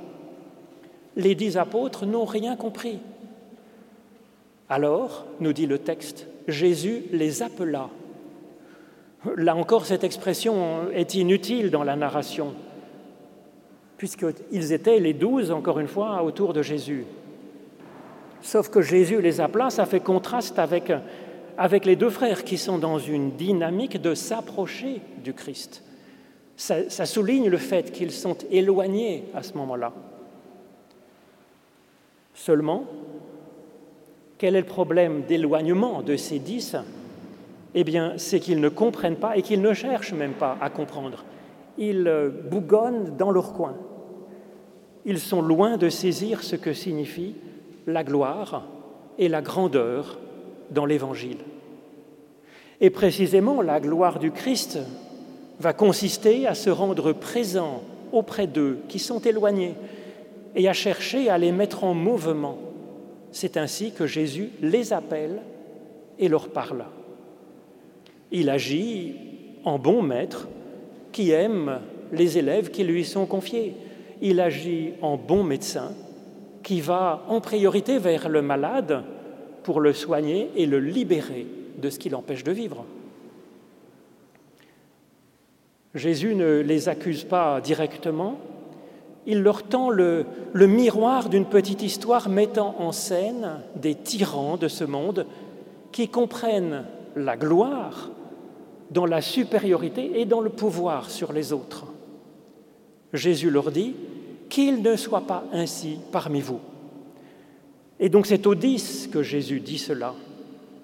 Les 1.15 1.35
dix 1.35 1.55
apôtres 1.55 2.05
n'ont 2.05 2.25
rien 2.25 2.57
compris. 2.57 2.99
Alors, 4.69 5.25
nous 5.39 5.53
dit 5.53 5.65
le 5.65 5.79
texte, 5.79 6.27
Jésus 6.47 7.03
les 7.11 7.41
appela. 7.41 7.89
Là 9.35 9.55
encore, 9.55 9.85
cette 9.85 10.03
expression 10.03 10.91
est 10.91 11.15
inutile 11.15 11.71
dans 11.71 11.83
la 11.83 11.95
narration, 11.95 12.53
puisqu'ils 13.97 14.73
étaient 14.73 14.99
les 14.99 15.13
douze, 15.13 15.51
encore 15.51 15.79
une 15.79 15.87
fois, 15.87 16.21
autour 16.23 16.53
de 16.53 16.61
Jésus. 16.61 17.05
Sauf 18.41 18.69
que 18.69 18.81
Jésus 18.81 19.21
les 19.21 19.41
appela, 19.41 19.69
ça 19.69 19.85
fait 19.85 19.99
contraste 19.99 20.59
avec, 20.59 20.91
les 21.85 21.95
deux 21.95 22.09
frères 22.09 22.43
qui 22.43 22.57
sont 22.57 22.77
dans 22.77 22.99
une 22.99 23.31
dynamique 23.31 24.01
de 24.01 24.13
s'approcher 24.13 25.01
du 25.23 25.33
Christ. 25.33 25.83
Ça, 26.55 26.89
ça 26.89 27.05
souligne 27.05 27.49
le 27.49 27.57
fait 27.57 27.91
qu'ils 27.91 28.11
sont 28.11 28.37
éloignés 28.51 29.25
à 29.33 29.43
ce 29.43 29.53
moment-là. 29.53 29.93
Seulement, 32.33 32.85
quel 34.37 34.55
est 34.55 34.61
le 34.61 34.65
problème 34.65 35.23
d'éloignement 35.27 36.01
de 36.01 36.15
ces 36.15 36.39
dix? 36.39 36.75
Eh 37.73 37.83
bien, 37.83 38.13
c'est 38.17 38.39
qu'ils 38.39 38.59
ne 38.59 38.69
comprennent 38.69 39.15
pas 39.15 39.37
et 39.37 39.41
qu'ils 39.41 39.61
ne 39.61 39.73
cherchent 39.73 40.13
même 40.13 40.33
pas 40.33 40.57
à 40.61 40.69
comprendre. 40.69 41.23
Ils 41.77 42.07
euh, 42.07 42.29
bougonnent 42.29 43.15
dans 43.17 43.31
leur 43.31 43.53
coin. 43.53 43.75
Ils 45.05 45.19
sont 45.19 45.41
loin 45.41 45.77
de 45.77 45.89
saisir 45.89 46.43
ce 46.43 46.55
que 46.55 46.73
signifie 46.73 47.35
la 47.85 48.03
gloire 48.03 48.67
et 49.17 49.29
la 49.29 49.41
grandeur 49.41 50.19
dans 50.71 50.85
l'Évangile. 50.85 51.37
Et 52.81 52.89
précisément, 52.89 53.61
la 53.61 53.79
gloire 53.79 54.19
du 54.19 54.31
Christ 54.31 54.79
va 55.59 55.73
consister 55.73 56.45
à 56.45 56.53
se 56.53 56.69
rendre 56.69 57.13
présent 57.13 57.81
auprès 58.11 58.47
d'eux 58.47 58.79
qui 58.87 58.99
sont 58.99 59.19
éloignés 59.19 59.75
et 60.55 60.67
à 60.67 60.73
chercher 60.73 61.29
à 61.29 61.37
les 61.37 61.51
mettre 61.51 61.83
en 61.83 61.93
mouvement 61.93 62.57
c'est 63.31 63.57
ainsi 63.57 63.91
que 63.91 64.07
Jésus 64.07 64.49
les 64.61 64.93
appelle 64.93 65.41
et 66.19 66.27
leur 66.27 66.49
parle. 66.49 66.85
Il 68.31 68.49
agit 68.49 69.15
en 69.63 69.79
bon 69.79 70.01
maître 70.01 70.47
qui 71.11 71.31
aime 71.31 71.79
les 72.11 72.37
élèves 72.37 72.71
qui 72.71 72.83
lui 72.83 73.05
sont 73.05 73.25
confiés. 73.25 73.75
Il 74.21 74.39
agit 74.39 74.93
en 75.01 75.17
bon 75.17 75.43
médecin 75.43 75.91
qui 76.63 76.81
va 76.81 77.23
en 77.27 77.39
priorité 77.39 77.97
vers 77.99 78.27
le 78.29 78.41
malade 78.41 79.03
pour 79.63 79.79
le 79.79 79.93
soigner 79.93 80.49
et 80.55 80.65
le 80.65 80.79
libérer 80.79 81.45
de 81.77 81.89
ce 81.89 81.99
qui 81.99 82.09
l'empêche 82.09 82.43
de 82.43 82.51
vivre. 82.51 82.85
Jésus 85.93 86.35
ne 86.35 86.59
les 86.59 86.89
accuse 86.89 87.23
pas 87.23 87.61
directement, 87.61 88.37
il 89.27 89.43
leur 89.43 89.63
tend 89.63 89.89
le, 89.89 90.25
miroir 90.55 91.27
d'une 91.27 91.45
petite 91.45 91.83
histoire 91.83 92.29
mettant 92.29 92.75
en 92.79 92.93
scène 92.93 93.59
des 93.75 93.93
tyrans 93.93 94.55
de 94.55 94.69
ce 94.69 94.85
monde 94.85 95.27
qui 95.91 96.07
comprennent 96.07 96.85
la 97.15 97.35
gloire 97.35 98.09
dans 98.89 99.05
la 99.05 99.21
supériorité 99.21 100.21
et 100.21 100.25
dans 100.25 100.39
le 100.39 100.49
pouvoir 100.49 101.09
sur 101.09 101.33
les 101.33 101.51
autres. 101.51 101.87
Jésus 103.11 103.49
leur 103.49 103.69
dit 103.69 103.95
qu'il 104.49 104.81
ne 104.81 104.95
soit 104.95 105.27
pas 105.27 105.43
ainsi 105.51 105.99
parmi 106.13 106.39
vous. 106.39 106.61
Et 107.99 108.07
donc 108.07 108.27
c'est 108.27 108.47
aux 108.47 108.55
dix 108.55 109.09
que 109.11 109.23
Jésus 109.23 109.59
dit 109.59 109.77
cela, 109.77 110.13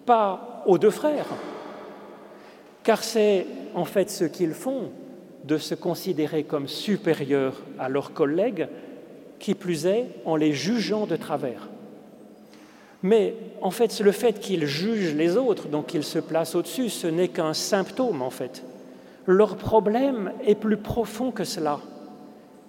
pas 0.06 0.64
aux 0.66 0.78
deux 0.78 0.90
frères, 0.90 1.28
car 2.84 3.02
c'est 3.04 3.46
en 3.74 3.86
fait 3.86 4.10
ce 4.10 4.26
qu'ils 4.26 4.54
font 4.54 4.90
de 5.44 5.58
se 5.58 5.76
considérer 5.76 6.44
comme 6.44 6.68
supérieurs 6.68 7.62
à 7.80 7.90
leurs 7.90 8.14
collègues, 8.14 8.68
qui 9.40 9.56
plus 9.56 9.86
est 9.86 10.08
en 10.26 10.36
les 10.36 10.54
jugeant 10.54 11.06
de 11.06 11.16
travers. 11.16 11.68
Mais 13.02 13.36
en 13.62 13.72
fait, 13.72 14.00
le 14.00 14.14
fait 14.14 14.40
qu'ils 14.40 14.66
jugent 14.66 15.16
les 15.16 15.36
autres, 15.36 15.68
donc 15.68 15.88
qu'ils 15.88 16.06
se 16.06 16.20
placent 16.20 16.56
au-dessus, 16.56 16.90
ce 16.90 17.08
n'est 17.08 17.28
qu'un 17.28 17.54
symptôme 17.54 18.22
en 18.22 18.30
fait. 18.30 18.64
Leur 19.26 19.58
problème 19.58 20.32
est 20.46 20.56
plus 20.56 20.78
profond 20.78 21.32
que 21.32 21.44
cela. 21.44 21.80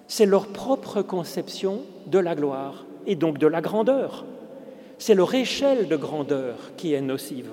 C'est 0.09 0.26
leur 0.26 0.49
propre 0.49 1.02
conception 1.02 1.83
de 2.07 2.19
la 2.19 2.35
gloire 2.35 2.85
et 3.07 3.14
donc 3.14 3.38
de 3.38 3.47
la 3.47 3.61
grandeur. 3.61 4.25
C'est 4.99 5.14
leur 5.14 5.33
échelle 5.35 5.88
de 5.88 5.97
grandeur 5.97 6.57
qui 6.76 6.93
est 6.95 7.00
nocive. 7.00 7.50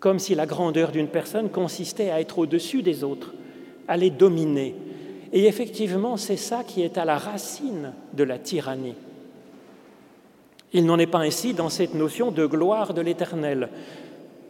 Comme 0.00 0.18
si 0.18 0.34
la 0.34 0.46
grandeur 0.46 0.90
d'une 0.90 1.08
personne 1.08 1.48
consistait 1.48 2.10
à 2.10 2.20
être 2.20 2.38
au-dessus 2.38 2.82
des 2.82 3.02
autres, 3.04 3.32
à 3.88 3.96
les 3.96 4.10
dominer. 4.10 4.74
Et 5.32 5.46
effectivement, 5.46 6.16
c'est 6.16 6.36
ça 6.36 6.62
qui 6.64 6.82
est 6.82 6.98
à 6.98 7.04
la 7.04 7.18
racine 7.18 7.92
de 8.12 8.24
la 8.24 8.38
tyrannie. 8.38 8.94
Il 10.72 10.84
n'en 10.84 10.98
est 10.98 11.06
pas 11.06 11.20
ainsi 11.20 11.54
dans 11.54 11.70
cette 11.70 11.94
notion 11.94 12.30
de 12.30 12.46
gloire 12.46 12.94
de 12.94 13.00
l'Éternel 13.00 13.70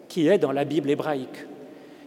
qui 0.09 0.26
est 0.26 0.38
dans 0.38 0.52
la 0.52 0.64
Bible 0.64 0.90
hébraïque, 0.90 1.47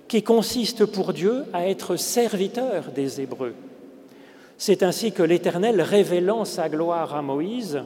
qui 0.07 0.23
consiste 0.23 0.85
pour 0.85 1.13
Dieu 1.13 1.45
à 1.53 1.67
être 1.67 1.95
serviteur 1.95 2.91
des 2.93 3.21
Hébreux. 3.21 3.53
C'est 4.57 4.83
ainsi 4.83 5.11
que 5.11 5.23
l'Éternel, 5.23 5.81
révélant 5.81 6.45
sa 6.45 6.67
gloire 6.67 7.15
à 7.15 7.21
Moïse, 7.21 7.81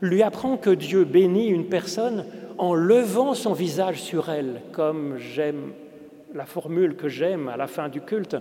lui 0.00 0.22
apprend 0.22 0.56
que 0.56 0.70
Dieu 0.70 1.04
bénit 1.04 1.48
une 1.48 1.66
personne 1.66 2.24
en 2.56 2.74
levant 2.74 3.34
son 3.34 3.52
visage 3.52 4.00
sur 4.00 4.28
elle, 4.28 4.62
comme 4.72 5.18
j'aime 5.18 5.72
la 6.34 6.46
formule 6.46 6.96
que 6.96 7.08
j'aime 7.08 7.48
à 7.48 7.56
la 7.56 7.66
fin 7.66 7.88
du 7.88 8.00
culte, 8.00 8.36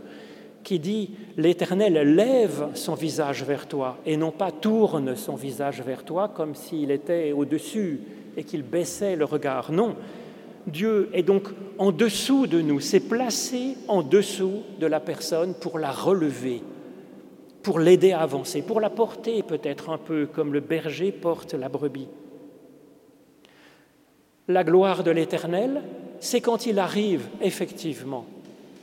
qui 0.63 0.79
dit 0.79 1.11
L'Éternel 1.37 1.93
lève 2.15 2.67
son 2.73 2.93
visage 2.93 3.43
vers 3.43 3.67
toi 3.67 3.97
et 4.05 4.17
non 4.17 4.31
pas 4.31 4.51
tourne 4.51 5.15
son 5.15 5.35
visage 5.35 5.81
vers 5.81 6.03
toi 6.03 6.27
comme 6.27 6.55
s'il 6.55 6.91
était 6.91 7.31
au-dessus 7.31 8.01
et 8.35 8.43
qu'il 8.43 8.63
baissait 8.63 9.15
le 9.15 9.25
regard. 9.25 9.71
Non, 9.71 9.95
Dieu 10.67 11.09
est 11.13 11.23
donc 11.23 11.47
en 11.77 11.91
dessous 11.91 12.45
de 12.47 12.61
nous, 12.61 12.81
s'est 12.81 12.99
placé 12.99 13.77
en 13.87 14.03
dessous 14.03 14.63
de 14.79 14.85
la 14.85 14.99
personne 14.99 15.53
pour 15.53 15.79
la 15.79 15.91
relever, 15.91 16.61
pour 17.63 17.79
l'aider 17.79 18.11
à 18.11 18.19
avancer, 18.19 18.61
pour 18.61 18.81
la 18.81 18.89
porter 18.89 19.43
peut-être 19.43 19.89
un 19.89 19.97
peu 19.97 20.25
comme 20.25 20.51
le 20.51 20.59
berger 20.59 21.13
porte 21.13 21.53
la 21.53 21.69
brebis. 21.69 22.09
La 24.49 24.63
gloire 24.63 25.03
de 25.03 25.11
l'Éternel, 25.11 25.83
c'est 26.19 26.41
quand 26.41 26.65
il 26.65 26.79
arrive 26.79 27.27
effectivement 27.41 28.25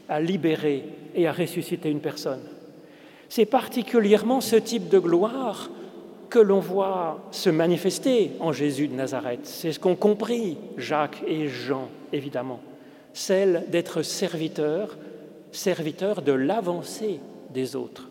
à 0.08 0.20
libérer 0.20 0.84
et 1.14 1.26
à 1.26 1.32
ressusciter 1.32 1.90
une 1.90 2.00
personne. 2.00 2.42
C'est 3.28 3.46
particulièrement 3.46 4.40
ce 4.40 4.56
type 4.56 4.88
de 4.88 4.98
gloire 4.98 5.70
que 6.30 6.38
l'on 6.38 6.60
voit 6.60 7.20
se 7.30 7.50
manifester 7.50 8.32
en 8.40 8.52
Jésus 8.52 8.88
de 8.88 8.94
Nazareth. 8.94 9.40
C'est 9.44 9.72
ce 9.72 9.80
qu'ont 9.80 9.96
compris 9.96 10.58
Jacques 10.76 11.22
et 11.26 11.48
Jean, 11.48 11.88
évidemment. 12.12 12.60
Celle 13.12 13.64
d'être 13.68 14.02
serviteur, 14.02 14.96
serviteur 15.52 16.22
de 16.22 16.32
l'avancée 16.32 17.20
des 17.52 17.76
autres. 17.76 18.10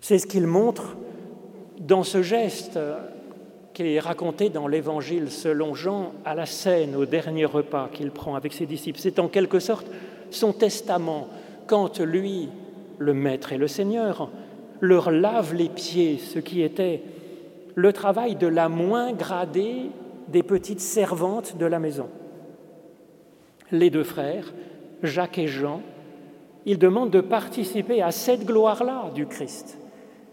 C'est 0.00 0.18
ce 0.18 0.26
qu'il 0.26 0.46
montre 0.46 0.96
dans 1.78 2.02
ce 2.02 2.22
geste 2.22 2.78
qui 3.80 3.94
est 3.94 4.00
raconté 4.00 4.50
dans 4.50 4.68
l'Évangile 4.68 5.30
selon 5.30 5.74
Jean 5.74 6.12
à 6.26 6.34
la 6.34 6.44
scène, 6.44 6.94
au 6.96 7.06
dernier 7.06 7.46
repas 7.46 7.88
qu'il 7.90 8.10
prend 8.10 8.34
avec 8.34 8.52
ses 8.52 8.66
disciples. 8.66 8.98
C'est 9.00 9.18
en 9.18 9.28
quelque 9.28 9.58
sorte 9.58 9.86
son 10.30 10.52
testament, 10.52 11.28
quand 11.66 11.98
lui, 11.98 12.50
le 12.98 13.14
Maître 13.14 13.54
et 13.54 13.56
le 13.56 13.68
Seigneur, 13.68 14.28
leur 14.80 15.10
lave 15.10 15.54
les 15.54 15.70
pieds, 15.70 16.18
ce 16.18 16.38
qui 16.38 16.60
était 16.60 17.02
le 17.74 17.92
travail 17.94 18.36
de 18.36 18.46
la 18.46 18.68
moins 18.68 19.12
gradée 19.12 19.86
des 20.28 20.42
petites 20.42 20.80
servantes 20.80 21.56
de 21.56 21.64
la 21.64 21.78
maison. 21.78 22.08
Les 23.72 23.88
deux 23.88 24.04
frères, 24.04 24.52
Jacques 25.02 25.38
et 25.38 25.48
Jean, 25.48 25.80
ils 26.66 26.78
demandent 26.78 27.10
de 27.10 27.22
participer 27.22 28.02
à 28.02 28.10
cette 28.10 28.44
gloire-là 28.44 29.10
du 29.14 29.26
Christ. 29.26 29.79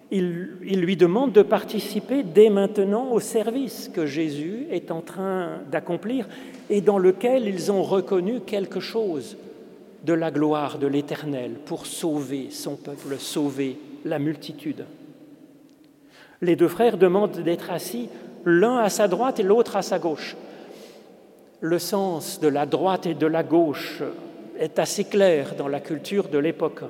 Ils, 0.09 0.79
lui 0.79 0.95
demandent 0.95 1.33
de 1.33 1.41
participer 1.41 2.23
dès 2.23 2.49
maintenant 2.49 3.11
au 3.11 3.19
service 3.19 3.89
que 3.93 4.05
Jésus 4.05 4.65
est 4.71 4.89
en 4.89 5.01
train 5.01 5.59
d'accomplir 5.69 6.27
et 6.69 6.79
dans 6.79 6.97
lequel 6.97 7.47
ils 7.47 7.71
ont 7.71 7.83
reconnu 7.83 8.39
quelque 8.39 8.79
chose 8.79 9.35
de 10.05 10.13
la 10.13 10.31
gloire 10.31 10.77
de 10.77 10.87
l'Éternel 10.87 11.55
pour 11.65 11.85
sauver 11.85 12.47
son 12.51 12.77
peuple, 12.77 13.17
sauver 13.19 13.77
la 14.05 14.19
multitude. 14.19 14.85
Les 16.41 16.55
deux 16.55 16.69
frères 16.69 16.97
demandent 16.97 17.41
d'être 17.41 17.71
assis 17.71 18.07
l'un 18.45 18.77
à 18.77 18.89
sa 18.89 19.09
droite 19.09 19.41
et 19.41 19.43
l'autre 19.43 19.75
à 19.75 19.81
sa 19.81 19.99
gauche. 19.99 20.37
Le 21.59 21.79
sens 21.79 22.39
de 22.39 22.47
la 22.47 22.65
droite 22.65 23.07
et 23.07 23.15
de 23.15 23.27
la 23.27 23.43
gauche 23.43 24.03
est 24.57 24.79
assez 24.79 25.03
clair 25.03 25.55
dans 25.57 25.67
la 25.67 25.79
culture 25.79 26.29
de 26.29 26.37
l'époque. 26.37 26.83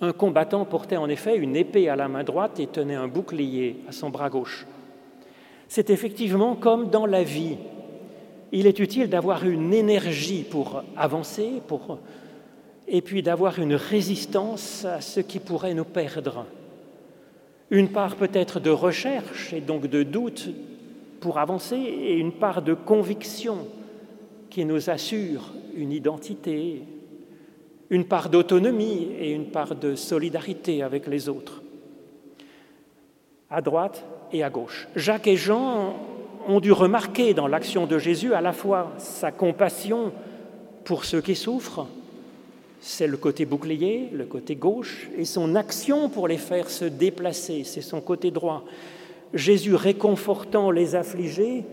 Un 0.00 0.12
combattant 0.12 0.64
portait 0.64 0.96
en 0.96 1.08
effet 1.08 1.36
une 1.36 1.56
épée 1.56 1.88
à 1.88 1.96
la 1.96 2.08
main 2.08 2.24
droite 2.24 2.60
et 2.60 2.66
tenait 2.66 2.94
un 2.94 3.08
bouclier 3.08 3.76
à 3.88 3.92
son 3.92 4.10
bras 4.10 4.28
gauche. 4.28 4.66
C'est 5.68 5.90
effectivement 5.90 6.54
comme 6.54 6.90
dans 6.90 7.06
la 7.06 7.22
vie 7.22 7.56
il 8.52 8.66
est 8.66 8.78
utile 8.78 9.08
d'avoir 9.08 9.44
une 9.44 9.74
énergie 9.74 10.44
pour 10.48 10.82
avancer, 10.96 11.60
pour, 11.66 11.98
et 12.86 13.02
puis 13.02 13.22
d'avoir 13.22 13.58
une 13.58 13.74
résistance 13.74 14.84
à 14.84 15.00
ce 15.00 15.20
qui 15.20 15.40
pourrait 15.40 15.74
nous 15.74 15.84
perdre. 15.84 16.46
Une 17.70 17.88
part 17.88 18.14
peut-être 18.16 18.60
de 18.60 18.70
recherche 18.70 19.52
et 19.52 19.60
donc 19.60 19.88
de 19.88 20.02
doute 20.04 20.48
pour 21.20 21.38
avancer 21.38 21.76
et 21.76 22.14
une 22.14 22.32
part 22.32 22.62
de 22.62 22.74
conviction 22.74 23.66
qui 24.48 24.64
nous 24.64 24.88
assure 24.88 25.52
une 25.74 25.90
identité, 25.90 26.82
une 27.90 28.04
part 28.04 28.28
d'autonomie 28.28 29.08
et 29.18 29.32
une 29.32 29.50
part 29.50 29.74
de 29.74 29.94
solidarité 29.94 30.82
avec 30.82 31.06
les 31.06 31.28
autres, 31.28 31.62
à 33.50 33.60
droite 33.60 34.04
et 34.32 34.42
à 34.42 34.50
gauche. 34.50 34.88
Jacques 34.96 35.28
et 35.28 35.36
Jean 35.36 35.94
ont 36.48 36.60
dû 36.60 36.72
remarquer 36.72 37.34
dans 37.34 37.46
l'action 37.46 37.86
de 37.86 37.98
Jésus 37.98 38.34
à 38.34 38.40
la 38.40 38.52
fois 38.52 38.92
sa 38.98 39.32
compassion 39.32 40.12
pour 40.84 41.04
ceux 41.04 41.20
qui 41.20 41.34
souffrent, 41.34 41.86
c'est 42.80 43.08
le 43.08 43.16
côté 43.16 43.44
bouclier, 43.46 44.10
le 44.12 44.26
côté 44.26 44.54
gauche, 44.54 45.08
et 45.16 45.24
son 45.24 45.56
action 45.56 46.08
pour 46.08 46.28
les 46.28 46.38
faire 46.38 46.70
se 46.70 46.84
déplacer, 46.84 47.64
c'est 47.64 47.80
son 47.80 48.00
côté 48.00 48.30
droit. 48.30 48.64
Jésus 49.34 49.74
réconfortant 49.74 50.70
les 50.70 50.94
affligés 50.94 51.64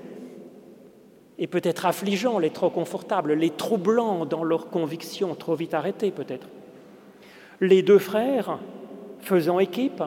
et 1.44 1.48
peut-être 1.48 1.86
affligeant 1.86 2.40
les 2.40 2.52
trop 2.52 2.70
confortables, 2.70 3.34
les 3.34 3.50
troublant 3.50 4.26
dans 4.26 4.46
leurs 4.46 4.70
convictions, 4.70 5.36
trop 5.36 5.56
vite 5.56 5.74
arrêtées 5.74 6.12
peut-être. 6.12 6.48
Les 7.60 7.84
deux 7.84 8.00
frères, 8.00 8.60
faisant 9.20 9.60
équipe, 9.60 10.02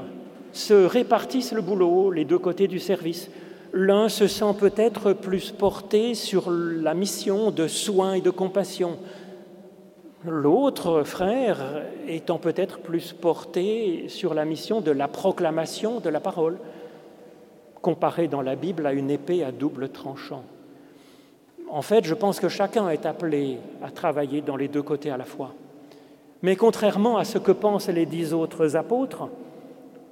se 0.53 0.73
répartissent 0.73 1.53
le 1.53 1.61
boulot, 1.61 2.11
les 2.11 2.25
deux 2.25 2.39
côtés 2.39 2.69
du 2.69 2.79
service. 2.79 3.31
L'un 3.75 4.09
se 4.09 4.29
sent 4.29 4.55
peut-être 4.59 5.13
plus 5.13 5.51
porté 5.51 6.15
sur 6.15 6.51
la 6.51 6.95
mission 6.95 7.51
de 7.51 7.69
soins 7.69 8.15
et 8.15 8.23
de 8.23 8.31
compassion. 8.31 8.97
L'autre 10.25 11.03
frère 11.03 11.83
étant 12.09 12.39
peut-être 12.39 12.79
plus 12.79 13.13
porté 13.13 14.09
sur 14.09 14.33
la 14.33 14.47
mission 14.47 14.81
de 14.81 14.91
la 14.91 15.07
proclamation 15.07 16.01
de 16.01 16.09
la 16.09 16.21
parole, 16.21 16.57
comparée 17.83 18.27
dans 18.27 18.41
la 18.41 18.57
Bible 18.57 18.87
à 18.87 18.95
une 18.95 19.11
épée 19.11 19.45
à 19.45 19.53
double 19.53 19.91
tranchant. 19.91 20.43
En 21.69 21.83
fait, 21.83 22.05
je 22.05 22.15
pense 22.15 22.41
que 22.41 22.49
chacun 22.49 22.89
est 22.89 23.07
appelé 23.07 23.59
à 23.83 23.91
travailler 23.91 24.41
dans 24.41 24.57
les 24.57 24.69
deux 24.69 24.83
côtés 24.83 25.11
à 25.11 25.17
la 25.17 25.25
fois. 25.25 25.53
Mais 26.43 26.57
contrairement 26.57 27.17
à 27.19 27.25
ce 27.25 27.39
que 27.39 27.53
pensent 27.53 27.89
les 27.89 28.07
dix 28.07 28.33
autres 28.33 28.77
apôtres, 28.77 29.29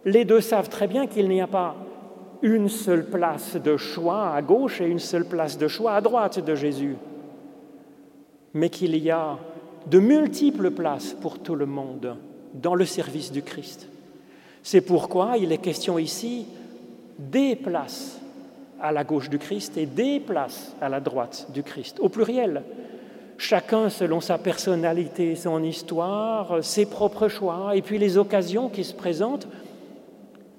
les 0.05 0.25
deux 0.25 0.41
savent 0.41 0.69
très 0.69 0.87
bien 0.87 1.07
qu'il 1.07 1.29
n'y 1.29 1.41
a 1.41 1.47
pas 1.47 1.77
une 2.43 2.69
seule 2.69 3.07
place 3.07 3.57
de 3.57 3.77
choix 3.77 4.35
à 4.35 4.43
gauche 4.43 4.81
et 4.81 4.87
une 4.87 4.99
seule 4.99 5.25
place 5.25 5.57
de 5.57 5.69
choix 5.69 5.95
à 5.95 6.01
droite 6.01 6.45
de 6.45 6.55
Jésus, 6.55 6.97
mais 8.53 8.69
qu'il 8.69 8.97
y 8.97 9.11
a 9.11 9.39
de 9.87 9.99
multiples 9.99 10.71
places 10.71 11.15
pour 11.15 11.39
tout 11.39 11.55
le 11.55 11.67
monde 11.67 12.17
dans 12.53 12.75
le 12.75 12.85
service 12.85 13.33
du 13.33 13.43
Christ. 13.43 13.89
C'est 14.63 14.81
pourquoi 14.81 15.37
il 15.39 15.53
est 15.53 15.59
question 15.59 15.99
ici 15.99 16.47
des 17.19 17.57
places 17.57 18.21
à 18.85 18.93
la 18.93 19.03
gauche 19.03 19.31
du 19.31 19.39
Christ 19.39 19.79
et 19.79 19.87
des 19.87 20.21
places 20.21 20.77
à 20.79 20.91
la 20.91 21.01
droite 21.01 21.47
du 21.55 21.63
Christ, 21.63 21.99
au 22.01 22.11
pluriel. 22.11 22.63
Chacun 23.39 23.89
selon 23.89 24.21
sa 24.21 24.37
personnalité, 24.37 25.35
son 25.37 25.63
histoire, 25.63 26.63
ses 26.63 26.85
propres 26.85 27.29
choix, 27.29 27.75
et 27.75 27.81
puis 27.81 27.97
les 27.97 28.19
occasions 28.19 28.69
qui 28.69 28.85
se 28.85 28.93
présentent, 28.93 29.49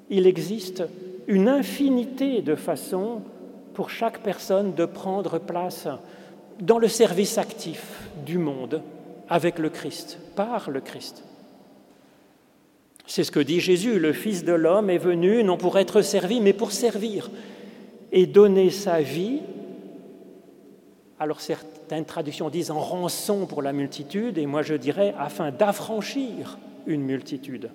il 0.09 0.25
existe 0.25 0.83
une 1.27 1.47
infinité 1.47 2.41
de 2.41 2.55
façons 2.55 3.21
pour 3.75 3.91
chaque 3.91 4.21
personne 4.21 4.73
de 4.73 4.85
prendre 4.85 5.37
place 5.37 5.87
dans 6.59 6.79
le 6.79 6.87
service 6.87 7.37
actif 7.37 8.09
du 8.25 8.39
monde 8.39 8.81
avec 9.29 9.59
le 9.59 9.69
Christ, 9.69 10.17
par 10.35 10.71
le 10.71 10.81
Christ. 10.81 11.23
C'est 13.05 13.23
ce 13.23 13.31
que 13.31 13.39
dit 13.39 13.59
Jésus, 13.59 13.99
le 13.99 14.13
Fils 14.13 14.43
de 14.43 14.53
l'homme 14.53 14.89
est 14.89 14.97
venu 14.97 15.43
non 15.43 15.57
pour 15.57 15.77
être 15.77 16.01
servi, 16.01 16.41
mais 16.41 16.53
pour 16.53 16.71
servir 16.71 17.29
et 18.15 18.25
donner 18.25 18.71
sa 18.71 19.01
vie. 19.01 19.41
Alors 21.19 21.41
certaines 21.41 22.05
traductions 22.05 22.49
disent 22.49 22.71
en 22.71 22.79
rançon 22.79 23.45
pour 23.45 23.61
la 23.61 23.73
multitude, 23.73 24.37
et 24.37 24.45
moi 24.45 24.63
je 24.63 24.73
dirais 24.73 25.13
afin 25.19 25.51
d'affranchir 25.51 26.57
une 26.87 27.03
multitude. 27.03 27.69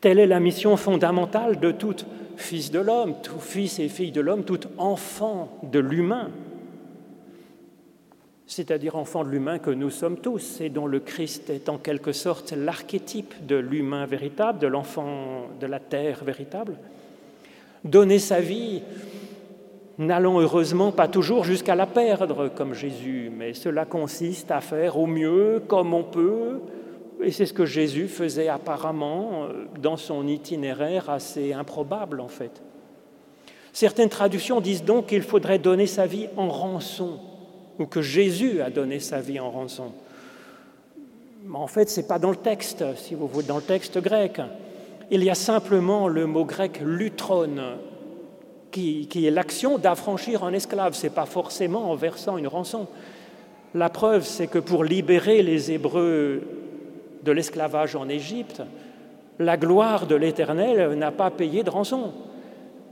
Telle 0.00 0.18
est 0.18 0.26
la 0.26 0.40
mission 0.40 0.76
fondamentale 0.76 1.60
de 1.60 1.70
tout 1.70 1.96
fils 2.36 2.70
de 2.70 2.80
l'homme, 2.80 3.14
tout 3.22 3.38
fils 3.38 3.78
et 3.78 3.88
fille 3.88 4.12
de 4.12 4.20
l'homme, 4.20 4.44
tout 4.44 4.60
enfant 4.76 5.58
de 5.62 5.78
l'humain, 5.78 6.30
c'est-à-dire 8.46 8.96
enfant 8.96 9.22
de 9.22 9.28
l'humain 9.28 9.60
que 9.60 9.70
nous 9.70 9.90
sommes 9.90 10.18
tous 10.18 10.60
et 10.60 10.68
dont 10.68 10.86
le 10.86 10.98
Christ 10.98 11.48
est 11.50 11.68
en 11.68 11.78
quelque 11.78 12.12
sorte 12.12 12.52
l'archétype 12.52 13.46
de 13.46 13.56
l'humain 13.56 14.04
véritable, 14.06 14.58
de 14.58 14.66
l'enfant 14.66 15.46
de 15.60 15.66
la 15.66 15.78
terre 15.78 16.24
véritable. 16.24 16.76
Donner 17.84 18.18
sa 18.18 18.40
vie, 18.40 18.82
n'allant 19.98 20.40
heureusement 20.40 20.92
pas 20.92 21.08
toujours 21.08 21.44
jusqu'à 21.44 21.74
la 21.74 21.86
perdre 21.86 22.48
comme 22.48 22.72
Jésus, 22.72 23.30
mais 23.36 23.52
cela 23.52 23.84
consiste 23.84 24.50
à 24.50 24.60
faire 24.60 24.96
au 24.96 25.06
mieux 25.06 25.62
comme 25.66 25.92
on 25.92 26.04
peut, 26.04 26.60
et 27.22 27.32
c'est 27.32 27.46
ce 27.46 27.52
que 27.52 27.66
Jésus 27.66 28.06
faisait 28.06 28.48
apparemment 28.48 29.44
euh, 29.44 29.64
dans 29.80 29.96
son 29.96 30.26
itinéraire 30.28 31.10
assez 31.10 31.52
improbable 31.52 32.20
en 32.20 32.28
fait. 32.28 32.62
Certaines 33.72 34.08
traductions 34.08 34.60
disent 34.60 34.84
donc 34.84 35.06
qu'il 35.06 35.22
faudrait 35.22 35.58
donner 35.58 35.86
sa 35.86 36.06
vie 36.06 36.28
en 36.36 36.48
rançon, 36.48 37.18
ou 37.78 37.86
que 37.86 38.02
Jésus 38.02 38.60
a 38.60 38.70
donné 38.70 39.00
sa 39.00 39.20
vie 39.20 39.40
en 39.40 39.50
rançon. 39.50 39.92
Mais 41.44 41.58
en 41.58 41.66
fait, 41.66 41.88
ce 41.88 42.00
n'est 42.00 42.06
pas 42.06 42.18
dans 42.18 42.30
le 42.30 42.36
texte, 42.36 42.84
si 42.96 43.14
vous 43.14 43.26
voulez, 43.26 43.46
dans 43.46 43.56
le 43.56 43.62
texte 43.62 43.98
grec. 43.98 44.40
Il 45.10 45.24
y 45.24 45.30
a 45.30 45.34
simplement 45.34 46.08
le 46.08 46.26
mot 46.26 46.44
grec 46.44 46.80
lutron, 46.84 47.78
qui, 48.70 49.08
est 49.14 49.30
l'action 49.30 49.78
d'affranchir 49.78 50.44
un 50.44 50.52
esclave. 50.52 50.94
Ce 50.94 51.04
n'est 51.04 51.12
pas 51.12 51.26
forcément 51.26 51.90
en 51.90 51.94
versant 51.94 52.36
une 52.38 52.48
rançon. 52.48 52.86
La 53.74 53.90
preuve, 53.90 54.24
c'est 54.24 54.46
que 54.46 54.58
pour 54.58 54.84
libérer 54.84 55.42
les 55.42 55.72
Hébreux 55.72 56.42
de 57.22 57.32
l'esclavage 57.32 57.96
en 57.96 58.08
Égypte, 58.08 58.62
la 59.38 59.56
gloire 59.56 60.06
de 60.06 60.14
l'Éternel 60.14 60.94
n'a 60.94 61.10
pas 61.10 61.30
payé 61.30 61.62
de 61.62 61.70
rançon. 61.70 62.12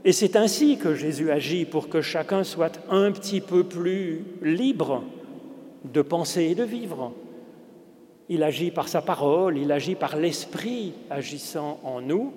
Et 0.05 0.11
c'est 0.11 0.35
ainsi 0.35 0.77
que 0.77 0.95
Jésus 0.95 1.31
agit 1.31 1.65
pour 1.65 1.89
que 1.89 2.01
chacun 2.01 2.43
soit 2.43 2.79
un 2.89 3.11
petit 3.11 3.41
peu 3.41 3.63
plus 3.63 4.23
libre 4.41 5.03
de 5.83 6.01
penser 6.01 6.43
et 6.43 6.55
de 6.55 6.63
vivre. 6.63 7.11
Il 8.29 8.43
agit 8.43 8.71
par 8.71 8.87
sa 8.87 9.01
parole, 9.01 9.57
il 9.57 9.71
agit 9.71 9.95
par 9.95 10.17
l'Esprit 10.17 10.93
agissant 11.09 11.79
en 11.83 12.01
nous. 12.01 12.33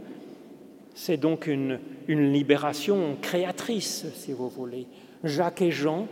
C'est 1.02 1.16
donc 1.16 1.46
une, 1.46 1.78
libération 2.08 3.16
créatrice, 3.22 4.04
si 4.16 4.34
vous 4.34 4.50
voulez. 4.50 4.86
Jacques 5.24 5.62
et 5.62 5.70
Jean 5.70 6.06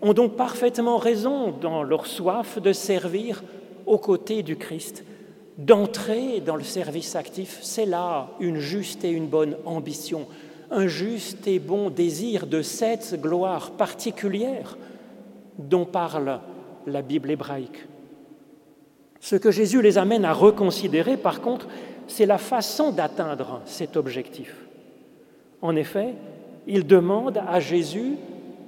ont 0.00 0.14
donc 0.14 0.34
parfaitement 0.34 0.96
raison 0.96 1.52
dans 1.52 1.84
leur 1.84 2.08
soif 2.08 2.60
de 2.60 2.72
servir 2.72 3.44
aux 3.86 3.98
côtés 3.98 4.42
du 4.42 4.56
Christ 4.56 5.04
d'entrer 5.58 6.40
dans 6.40 6.56
le 6.56 6.64
service 6.64 7.14
actif, 7.14 7.60
c'est 7.62 7.86
là 7.86 8.30
une 8.40 8.58
juste 8.58 9.04
et 9.04 9.10
une 9.10 9.28
bonne 9.28 9.56
ambition, 9.64 10.26
un 10.72 10.88
juste 10.88 11.46
et 11.46 11.60
bon 11.60 11.88
désir 11.88 12.48
de 12.48 12.62
cette 12.62 13.20
gloire 13.20 13.70
particulière 13.70 14.76
dont 15.56 15.84
parle 15.84 16.40
la 16.88 17.02
Bible 17.02 17.30
hébraïque. 17.30 17.86
Ce 19.20 19.36
que 19.36 19.52
Jésus 19.52 19.82
les 19.82 19.98
amène 19.98 20.24
à 20.24 20.32
reconsidérer, 20.32 21.16
par 21.16 21.40
contre, 21.40 21.68
c'est 22.12 22.26
la 22.26 22.36
façon 22.36 22.92
d'atteindre 22.92 23.62
cet 23.64 23.96
objectif. 23.96 24.54
En 25.62 25.74
effet, 25.76 26.14
il 26.66 26.86
demande 26.86 27.38
à 27.48 27.58
Jésus 27.58 28.16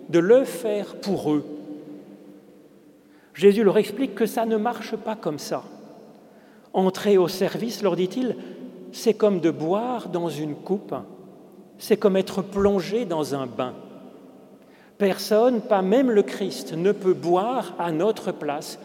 de 0.09 0.19
le 0.19 0.45
faire 0.45 0.97
pour 0.97 1.31
eux. 1.31 1.45
Jésus 3.35 3.63
leur 3.63 3.77
explique 3.77 4.15
que 4.15 4.25
ça 4.25 4.47
ne 4.47 4.57
marche 4.57 4.97
pas 4.97 5.15
comme 5.15 5.39
ça. 5.39 5.63
Entrer 6.73 7.19
au 7.19 7.29
service, 7.29 7.83
leur 7.83 7.97
dit-il, 7.97 8.35
c'est 8.93 9.15
comme 9.15 9.41
de 9.41 9.51
boire 9.51 10.09
dans 10.09 10.31
une 10.31 10.55
coupe, 10.55 10.95
c'est 11.79 11.99
comme 11.99 12.17
être 12.17 12.41
plongé 12.41 13.05
dans 13.05 13.35
un 13.35 13.47
bain. 13.47 13.75
Personne, 14.97 15.61
pas 15.61 15.83
même 15.83 16.11
le 16.11 16.23
Christ, 16.23 16.73
ne 16.73 16.93
peut 16.93 17.13
boire 17.13 17.75
à 17.79 17.93
notre 17.93 18.33
place 18.33 18.79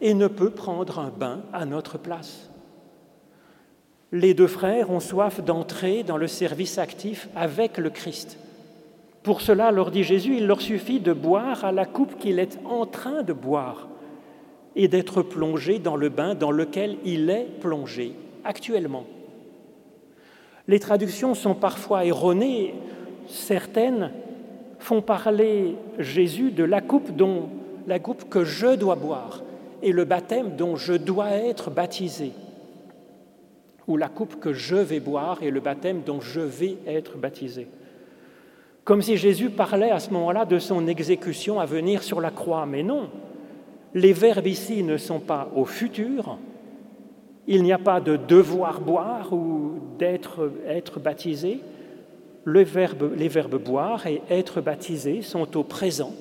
et 0.00 0.12
ne 0.14 0.26
peut 0.26 0.50
prendre 0.50 0.98
un 0.98 1.10
bain 1.10 1.42
à 1.52 1.66
notre 1.66 1.98
place. 1.98 2.51
Les 4.14 4.34
deux 4.34 4.46
frères 4.46 4.90
ont 4.90 5.00
soif 5.00 5.42
d'entrer 5.42 6.02
dans 6.02 6.18
le 6.18 6.26
service 6.26 6.76
actif 6.76 7.30
avec 7.34 7.78
le 7.78 7.88
Christ. 7.88 8.36
Pour 9.22 9.40
cela, 9.40 9.70
leur 9.70 9.90
dit 9.90 10.04
Jésus, 10.04 10.36
il 10.36 10.46
leur 10.46 10.60
suffit 10.60 11.00
de 11.00 11.14
boire 11.14 11.64
à 11.64 11.72
la 11.72 11.86
coupe 11.86 12.18
qu'il 12.18 12.38
est 12.38 12.58
en 12.66 12.84
train 12.84 13.22
de 13.22 13.32
boire 13.32 13.88
et 14.76 14.86
d'être 14.86 15.22
plongé 15.22 15.78
dans 15.78 15.96
le 15.96 16.10
bain 16.10 16.34
dans 16.34 16.50
lequel 16.50 16.98
il 17.06 17.30
est 17.30 17.46
plongé 17.60 18.12
actuellement. 18.44 19.06
Les 20.68 20.78
traductions 20.78 21.32
sont 21.32 21.54
parfois 21.54 22.04
erronées, 22.04 22.74
certaines 23.28 24.10
font 24.78 25.00
parler 25.00 25.74
Jésus 25.98 26.50
de 26.50 26.64
la 26.64 26.82
coupe 26.82 27.16
dont 27.16 27.48
la 27.86 27.98
coupe 27.98 28.28
que 28.28 28.44
je 28.44 28.76
dois 28.76 28.96
boire 28.96 29.42
et 29.82 29.90
le 29.90 30.04
baptême 30.04 30.54
dont 30.54 30.76
je 30.76 30.92
dois 30.92 31.30
être 31.30 31.70
baptisé 31.70 32.32
ou 33.88 33.96
la 33.96 34.08
coupe 34.08 34.38
que 34.38 34.52
je 34.52 34.76
vais 34.76 35.00
boire 35.00 35.42
et 35.42 35.50
le 35.50 35.60
baptême 35.60 36.02
dont 36.04 36.20
je 36.20 36.40
vais 36.40 36.76
être 36.86 37.16
baptisé. 37.16 37.66
Comme 38.84 39.02
si 39.02 39.16
Jésus 39.16 39.50
parlait 39.50 39.90
à 39.90 40.00
ce 40.00 40.10
moment-là 40.10 40.44
de 40.44 40.58
son 40.58 40.86
exécution 40.86 41.60
à 41.60 41.66
venir 41.66 42.02
sur 42.02 42.20
la 42.20 42.30
croix, 42.30 42.66
mais 42.66 42.82
non, 42.82 43.08
les 43.94 44.12
verbes 44.12 44.46
ici 44.46 44.82
ne 44.82 44.96
sont 44.96 45.20
pas 45.20 45.50
au 45.54 45.64
futur. 45.64 46.38
Il 47.46 47.62
n'y 47.62 47.72
a 47.72 47.78
pas 47.78 48.00
de 48.00 48.16
devoir 48.16 48.80
boire 48.80 49.32
ou 49.32 49.74
d'être 49.98 50.50
être 50.66 50.98
baptisé. 50.98 51.60
les 52.46 52.64
verbes 52.64 53.62
boire 53.62 54.06
et 54.06 54.22
être 54.30 54.60
baptisé 54.60 55.22
sont 55.22 55.56
au 55.56 55.62
présent, 55.62 56.12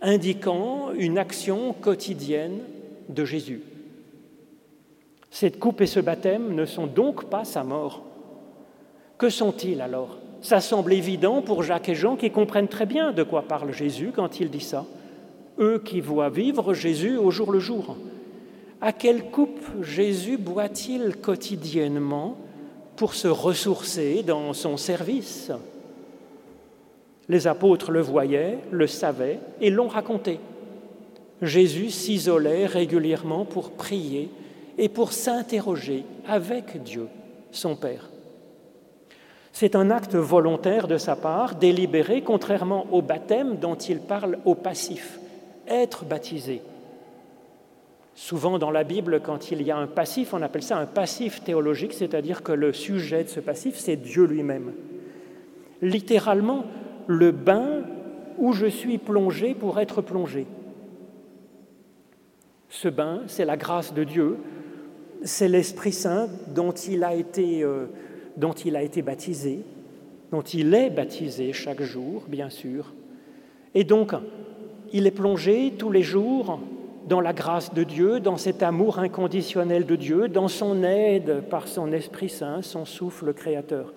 indiquant 0.00 0.90
une 0.96 1.18
action 1.18 1.72
quotidienne 1.72 2.58
de 3.08 3.24
Jésus. 3.24 3.62
Cette 5.30 5.58
coupe 5.58 5.80
et 5.80 5.86
ce 5.86 6.00
baptême 6.00 6.54
ne 6.54 6.64
sont 6.64 6.86
donc 6.86 7.26
pas 7.26 7.44
sa 7.44 7.64
mort. 7.64 8.02
Que 9.18 9.30
sont-ils 9.30 9.80
alors? 9.80 10.18
Ça 10.42 10.60
semble 10.60 10.92
évident 10.92 11.42
pour 11.42 11.62
Jacques 11.62 11.90
et 11.90 11.94
Jean 11.94 12.16
qui 12.16 12.30
comprennent 12.30 12.68
très 12.68 12.86
bien 12.86 13.12
de 13.12 13.22
quoi 13.22 13.42
parle 13.42 13.72
Jésus 13.72 14.12
quand 14.14 14.40
il 14.40 14.50
dit 14.50 14.60
ça 14.60 14.86
eux 15.60 15.80
qui 15.84 16.00
voient 16.00 16.30
vivre 16.30 16.74
Jésus 16.74 17.16
au 17.16 17.30
jour 17.30 17.52
le 17.52 17.60
jour. 17.60 17.96
À 18.80 18.92
quelle 18.92 19.30
coupe 19.30 19.60
Jésus 19.82 20.38
boit-il 20.38 21.16
quotidiennement 21.16 22.36
pour 22.96 23.14
se 23.14 23.28
ressourcer 23.28 24.22
dans 24.22 24.52
son 24.54 24.76
service? 24.76 25.52
Les 27.28 27.46
apôtres 27.46 27.90
le 27.90 28.00
voyaient, 28.00 28.58
le 28.70 28.86
savaient 28.86 29.38
et 29.60 29.70
l'ont 29.70 29.88
raconté. 29.88 30.40
Jésus 31.42 31.90
s'isolait 31.90 32.66
régulièrement 32.66 33.44
pour 33.44 33.70
prier 33.70 34.30
et 34.80 34.88
pour 34.88 35.12
s'interroger 35.12 36.04
avec 36.26 36.82
Dieu, 36.82 37.06
son 37.52 37.76
Père. 37.76 38.08
C'est 39.52 39.76
un 39.76 39.90
acte 39.90 40.14
volontaire 40.14 40.88
de 40.88 40.96
sa 40.96 41.16
part, 41.16 41.54
délibéré, 41.56 42.22
contrairement 42.22 42.86
au 42.90 43.02
baptême 43.02 43.56
dont 43.56 43.74
il 43.74 44.00
parle 44.00 44.38
au 44.46 44.54
passif 44.54 45.20
être 45.68 46.04
baptisé. 46.04 46.62
Souvent 48.14 48.58
dans 48.58 48.70
la 48.70 48.82
Bible, 48.84 49.20
quand 49.22 49.50
il 49.50 49.62
y 49.62 49.70
a 49.70 49.76
un 49.76 49.86
passif, 49.86 50.32
on 50.32 50.42
appelle 50.42 50.62
ça 50.62 50.78
un 50.78 50.86
passif 50.86 51.44
théologique, 51.44 51.92
c'est-à-dire 51.92 52.42
que 52.42 52.52
le 52.52 52.72
sujet 52.72 53.24
de 53.24 53.28
ce 53.28 53.40
passif, 53.40 53.76
c'est 53.76 53.96
Dieu 53.96 54.24
lui-même. 54.24 54.72
Littéralement, 55.82 56.64
le 57.06 57.32
bain 57.32 57.82
où 58.38 58.54
je 58.54 58.66
suis 58.66 58.96
plongé 58.96 59.54
pour 59.54 59.78
être 59.78 60.00
plongé. 60.00 60.46
Ce 62.70 62.88
bain, 62.88 63.20
c'est 63.26 63.44
la 63.44 63.58
grâce 63.58 63.92
de 63.92 64.04
Dieu, 64.04 64.38
c'est 65.22 65.48
l'Esprit 65.48 65.92
Saint 65.92 66.28
dont 66.54 66.72
il 66.72 67.04
a 67.04 67.14
été 67.14 67.62
euh, 67.62 67.86
dont 68.36 68.52
il 68.52 68.76
a 68.76 68.82
été 68.82 69.02
baptisé, 69.02 69.60
dont 70.32 70.42
il 70.42 70.74
est 70.74 70.90
baptisé 70.90 71.52
chaque 71.52 71.82
jour, 71.82 72.24
bien 72.26 72.50
sûr. 72.50 72.92
Et 73.74 73.84
donc, 73.84 74.12
il 74.92 75.06
est 75.06 75.12
plongé 75.12 75.74
tous 75.78 75.90
les 75.90 76.02
jours 76.02 76.60
dans 77.08 77.20
la 77.20 77.32
grâce 77.32 77.72
de 77.72 77.84
Dieu, 77.84 78.20
dans 78.20 78.36
cet 78.36 78.62
amour 78.62 78.98
inconditionnel 78.98 79.86
de 79.86 79.96
Dieu, 79.96 80.28
dans 80.28 80.48
son 80.48 80.82
aide 80.82 81.42
par 81.50 81.68
son 81.68 81.92
Esprit 81.92 82.28
Saint, 82.28 82.62
son 82.62 82.84
souffle 82.84 83.32
créateur. 83.32 83.92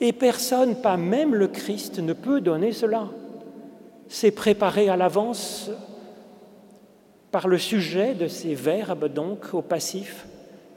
Et 0.00 0.12
personne, 0.12 0.80
pas 0.80 0.96
même 0.96 1.34
le 1.34 1.48
Christ, 1.48 1.98
ne 1.98 2.12
peut 2.12 2.40
donner 2.40 2.72
cela. 2.72 3.08
C'est 4.08 4.30
préparé 4.30 4.88
à 4.88 4.96
l'avance 4.96 5.70
par 7.30 7.48
le 7.48 7.58
sujet 7.58 8.14
de 8.14 8.28
ces 8.28 8.54
verbes, 8.54 9.12
donc 9.12 9.52
au 9.52 9.60
passif. 9.60 10.26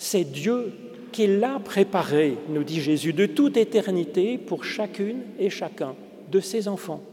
C'est 0.04 0.24
Dieu 0.24 0.74
qui 1.12 1.28
l'a 1.28 1.60
préparé, 1.60 2.36
nous 2.50 2.64
dit 2.64 2.82
Jésus, 2.82 3.14
de 3.14 3.28
toute 3.28 3.56
éternité 3.56 4.40
pour 4.40 4.64
chacune 4.64 5.20
et 5.38 5.52
chacun 5.52 5.94
de 6.32 6.40
ses 6.40 6.68
enfants. 6.68 7.04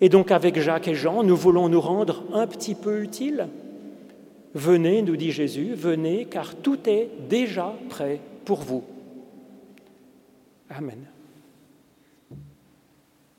Et 0.00 0.08
donc 0.08 0.32
avec 0.32 0.58
Jacques 0.58 0.88
et 0.88 0.96
Jean, 0.96 1.22
nous 1.22 1.36
voulons 1.36 1.68
nous 1.68 1.80
rendre 1.80 2.24
un 2.32 2.48
petit 2.48 2.74
peu 2.74 3.00
utiles. 3.00 3.46
Venez, 4.54 5.02
nous 5.02 5.14
dit 5.14 5.30
Jésus, 5.30 5.74
venez, 5.74 6.24
car 6.24 6.56
tout 6.56 6.80
est 6.88 7.10
déjà 7.28 7.72
prêt 7.88 8.18
pour 8.44 8.58
vous. 8.62 8.82
Amen. 10.70 11.06